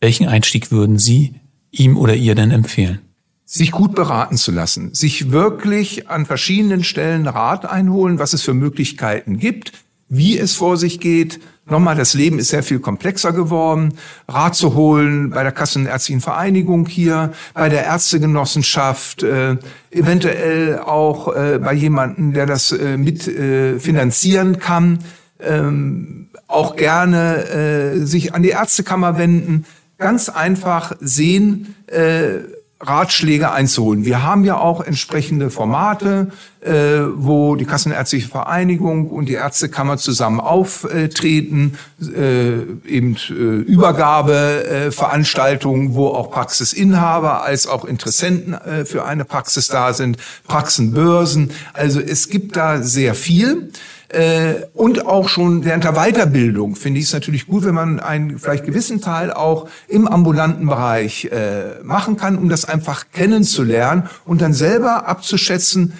welchen 0.00 0.26
Einstieg 0.26 0.70
würden 0.70 0.98
Sie 0.98 1.34
ihm 1.70 1.98
oder 1.98 2.14
ihr 2.14 2.34
denn 2.34 2.50
empfehlen? 2.50 3.00
Sich 3.56 3.70
gut 3.70 3.94
beraten 3.94 4.36
zu 4.36 4.50
lassen, 4.50 4.94
sich 4.94 5.30
wirklich 5.30 6.08
an 6.08 6.26
verschiedenen 6.26 6.82
Stellen 6.82 7.28
Rat 7.28 7.64
einholen, 7.64 8.18
was 8.18 8.32
es 8.32 8.42
für 8.42 8.52
Möglichkeiten 8.52 9.38
gibt, 9.38 9.70
wie 10.08 10.36
es 10.36 10.56
vor 10.56 10.76
sich 10.76 10.98
geht. 10.98 11.38
Nochmal, 11.64 11.94
das 11.94 12.14
Leben 12.14 12.40
ist 12.40 12.48
sehr 12.48 12.64
viel 12.64 12.80
komplexer 12.80 13.32
geworden. 13.32 13.94
Rat 14.26 14.56
zu 14.56 14.74
holen 14.74 15.30
bei 15.30 15.44
der 15.44 15.52
Kassenärztlichen 15.52 16.20
Vereinigung 16.20 16.88
hier, 16.88 17.32
bei 17.54 17.68
der 17.68 17.84
Ärztegenossenschaft, 17.84 19.22
äh, 19.22 19.56
eventuell 19.92 20.80
auch 20.80 21.32
äh, 21.32 21.60
bei 21.62 21.74
jemandem, 21.74 22.32
der 22.32 22.46
das 22.46 22.72
äh, 22.72 22.96
mit 22.96 23.28
äh, 23.28 23.78
kann. 24.58 24.98
Ähm, 25.38 26.26
auch 26.48 26.74
gerne 26.74 27.44
äh, 27.44 28.04
sich 28.04 28.34
an 28.34 28.42
die 28.42 28.48
Ärztekammer 28.48 29.16
wenden. 29.16 29.64
Ganz 29.96 30.28
einfach 30.28 30.96
sehen, 30.98 31.76
äh, 31.86 32.40
Ratschläge 32.80 33.52
einzuholen. 33.52 34.04
Wir 34.04 34.22
haben 34.22 34.44
ja 34.44 34.58
auch 34.58 34.82
entsprechende 34.82 35.48
Formate, 35.50 36.28
äh, 36.60 37.00
wo 37.14 37.56
die 37.56 37.64
Kassenärztliche 37.64 38.28
Vereinigung 38.28 39.08
und 39.08 39.28
die 39.28 39.32
Ärztekammer 39.34 39.96
zusammen 39.96 40.38
auftreten, 40.40 41.78
äh, 42.00 42.58
eben 42.86 43.16
äh, 43.30 43.32
Übergabeveranstaltungen, 43.32 45.92
äh, 45.92 45.94
wo 45.94 46.08
auch 46.08 46.30
Praxisinhaber 46.30 47.44
als 47.44 47.66
auch 47.66 47.84
Interessenten 47.84 48.54
äh, 48.54 48.84
für 48.84 49.04
eine 49.04 49.24
Praxis 49.24 49.66
da 49.68 49.92
sind, 49.92 50.16
Praxenbörsen. 50.46 51.52
Also 51.72 52.00
es 52.00 52.28
gibt 52.28 52.56
da 52.56 52.82
sehr 52.82 53.14
viel. 53.14 53.70
Äh, 54.14 54.66
und 54.74 55.06
auch 55.06 55.28
schon 55.28 55.64
während 55.64 55.82
der 55.82 55.94
Weiterbildung 55.94 56.76
finde 56.76 57.00
ich 57.00 57.06
es 57.06 57.12
natürlich 57.12 57.46
gut, 57.46 57.64
wenn 57.64 57.74
man 57.74 57.98
einen 57.98 58.38
vielleicht 58.38 58.64
gewissen 58.64 59.00
Teil 59.00 59.32
auch 59.32 59.68
im 59.88 60.06
ambulanten 60.06 60.66
Bereich 60.66 61.24
äh, 61.26 61.82
machen 61.82 62.16
kann, 62.16 62.38
um 62.38 62.48
das 62.48 62.64
einfach 62.64 63.06
kennenzulernen 63.12 64.08
und 64.24 64.40
dann 64.40 64.52
selber 64.52 65.08
abzuschätzen, 65.08 65.94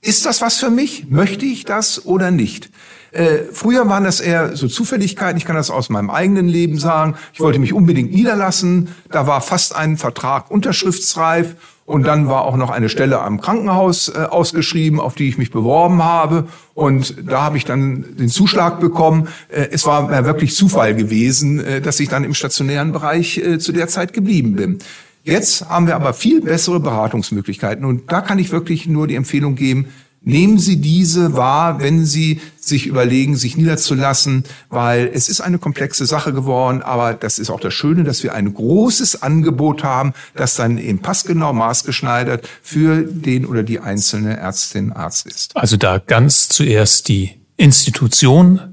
ist 0.00 0.26
das 0.26 0.42
was 0.42 0.56
für 0.56 0.70
mich? 0.70 1.06
Möchte 1.08 1.44
ich 1.44 1.64
das 1.64 2.04
oder 2.04 2.32
nicht? 2.32 2.70
Äh, 3.12 3.44
früher 3.52 3.88
waren 3.88 4.02
das 4.02 4.20
eher 4.20 4.56
so 4.56 4.66
Zufälligkeiten. 4.66 5.36
Ich 5.36 5.44
kann 5.44 5.54
das 5.54 5.70
aus 5.70 5.88
meinem 5.88 6.10
eigenen 6.10 6.48
Leben 6.48 6.78
sagen. 6.78 7.14
Ich 7.32 7.40
wollte 7.40 7.60
mich 7.60 7.72
unbedingt 7.72 8.10
niederlassen. 8.10 8.88
Da 9.10 9.28
war 9.28 9.40
fast 9.40 9.76
ein 9.76 9.98
Vertrag 9.98 10.50
unterschriftsreif. 10.50 11.54
Und 11.84 12.06
dann 12.06 12.28
war 12.28 12.44
auch 12.44 12.56
noch 12.56 12.70
eine 12.70 12.88
Stelle 12.88 13.20
am 13.20 13.40
Krankenhaus 13.40 14.08
äh, 14.08 14.20
ausgeschrieben, 14.20 15.00
auf 15.00 15.14
die 15.14 15.28
ich 15.28 15.36
mich 15.36 15.50
beworben 15.50 16.02
habe. 16.02 16.46
Und 16.74 17.16
da 17.28 17.42
habe 17.42 17.56
ich 17.56 17.64
dann 17.64 18.16
den 18.16 18.28
Zuschlag 18.28 18.78
bekommen. 18.78 19.28
Äh, 19.48 19.68
es 19.72 19.84
war 19.84 20.10
äh, 20.12 20.24
wirklich 20.24 20.54
Zufall 20.54 20.94
gewesen, 20.94 21.58
äh, 21.60 21.80
dass 21.80 21.98
ich 21.98 22.08
dann 22.08 22.24
im 22.24 22.34
stationären 22.34 22.92
Bereich 22.92 23.38
äh, 23.38 23.58
zu 23.58 23.72
der 23.72 23.88
Zeit 23.88 24.12
geblieben 24.12 24.54
bin. 24.54 24.78
Jetzt 25.24 25.68
haben 25.68 25.86
wir 25.86 25.96
aber 25.96 26.14
viel 26.14 26.40
bessere 26.40 26.80
Beratungsmöglichkeiten. 26.80 27.84
Und 27.84 28.10
da 28.10 28.20
kann 28.20 28.38
ich 28.38 28.52
wirklich 28.52 28.86
nur 28.86 29.06
die 29.06 29.14
Empfehlung 29.14 29.54
geben, 29.54 29.88
Nehmen 30.24 30.58
Sie 30.58 30.80
diese 30.80 31.36
wahr, 31.36 31.80
wenn 31.80 32.04
Sie 32.04 32.40
sich 32.60 32.86
überlegen, 32.86 33.34
sich 33.34 33.56
niederzulassen, 33.56 34.44
weil 34.68 35.10
es 35.12 35.28
ist 35.28 35.40
eine 35.40 35.58
komplexe 35.58 36.06
Sache 36.06 36.32
geworden, 36.32 36.80
aber 36.80 37.14
das 37.14 37.40
ist 37.40 37.50
auch 37.50 37.58
das 37.58 37.74
Schöne, 37.74 38.04
dass 38.04 38.22
wir 38.22 38.32
ein 38.34 38.54
großes 38.54 39.22
Angebot 39.22 39.82
haben, 39.82 40.12
das 40.34 40.54
dann 40.54 40.78
eben 40.78 41.00
passgenau 41.00 41.52
maßgeschneidert 41.52 42.48
für 42.62 43.02
den 43.02 43.46
oder 43.46 43.64
die 43.64 43.80
einzelne 43.80 44.36
Ärztin, 44.36 44.92
Arzt 44.92 45.26
ist. 45.26 45.56
Also 45.56 45.76
da 45.76 45.98
ganz 45.98 46.48
zuerst 46.48 47.08
die 47.08 47.32
Institution 47.56 48.71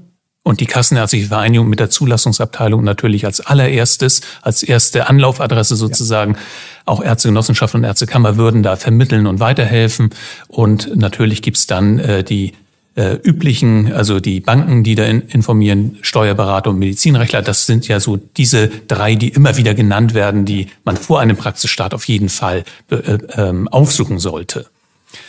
und 0.50 0.60
die 0.60 0.66
Kassenärztliche 0.66 1.28
Vereinigung 1.28 1.68
mit 1.68 1.78
der 1.78 1.90
Zulassungsabteilung 1.90 2.82
natürlich 2.82 3.24
als 3.24 3.40
allererstes, 3.40 4.20
als 4.42 4.64
erste 4.64 5.08
Anlaufadresse 5.08 5.76
sozusagen. 5.76 6.34
Ja. 6.34 6.40
Auch 6.86 7.02
Ärztegenossenschaft 7.02 7.74
und 7.76 7.84
Ärztekammer 7.84 8.36
würden 8.36 8.64
da 8.64 8.74
vermitteln 8.74 9.28
und 9.28 9.38
weiterhelfen. 9.38 10.10
Und 10.48 10.96
natürlich 10.96 11.40
gibt's 11.40 11.68
dann 11.68 12.00
äh, 12.00 12.24
die 12.24 12.52
äh, 12.96 13.14
üblichen, 13.22 13.92
also 13.92 14.18
die 14.18 14.40
Banken, 14.40 14.82
die 14.82 14.96
da 14.96 15.04
in, 15.04 15.22
informieren, 15.22 15.98
Steuerberater 16.02 16.70
und 16.70 16.80
Medizinrechtler. 16.80 17.42
Das 17.42 17.66
sind 17.66 17.86
ja 17.86 18.00
so 18.00 18.16
diese 18.16 18.68
drei, 18.88 19.14
die 19.14 19.28
immer 19.28 19.56
wieder 19.56 19.74
genannt 19.74 20.14
werden, 20.14 20.46
die 20.46 20.66
man 20.82 20.96
vor 20.96 21.20
einem 21.20 21.36
Praxisstart 21.36 21.94
auf 21.94 22.08
jeden 22.08 22.28
Fall 22.28 22.64
äh, 22.90 22.96
äh, 22.96 23.66
aufsuchen 23.70 24.18
sollte. 24.18 24.66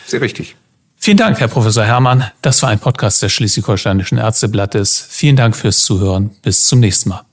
Sehr 0.07 0.21
richtig. 0.21 0.55
Vielen 1.03 1.17
Dank, 1.17 1.39
Herr 1.39 1.47
Professor 1.47 1.83
Hermann. 1.83 2.25
Das 2.43 2.61
war 2.61 2.69
ein 2.69 2.77
Podcast 2.77 3.23
des 3.23 3.31
Schleswig-Holsteinischen 3.33 4.19
Ärzteblattes. 4.19 5.03
Vielen 5.09 5.35
Dank 5.35 5.55
fürs 5.55 5.83
Zuhören. 5.83 6.29
Bis 6.43 6.67
zum 6.67 6.79
nächsten 6.79 7.09
Mal. 7.09 7.25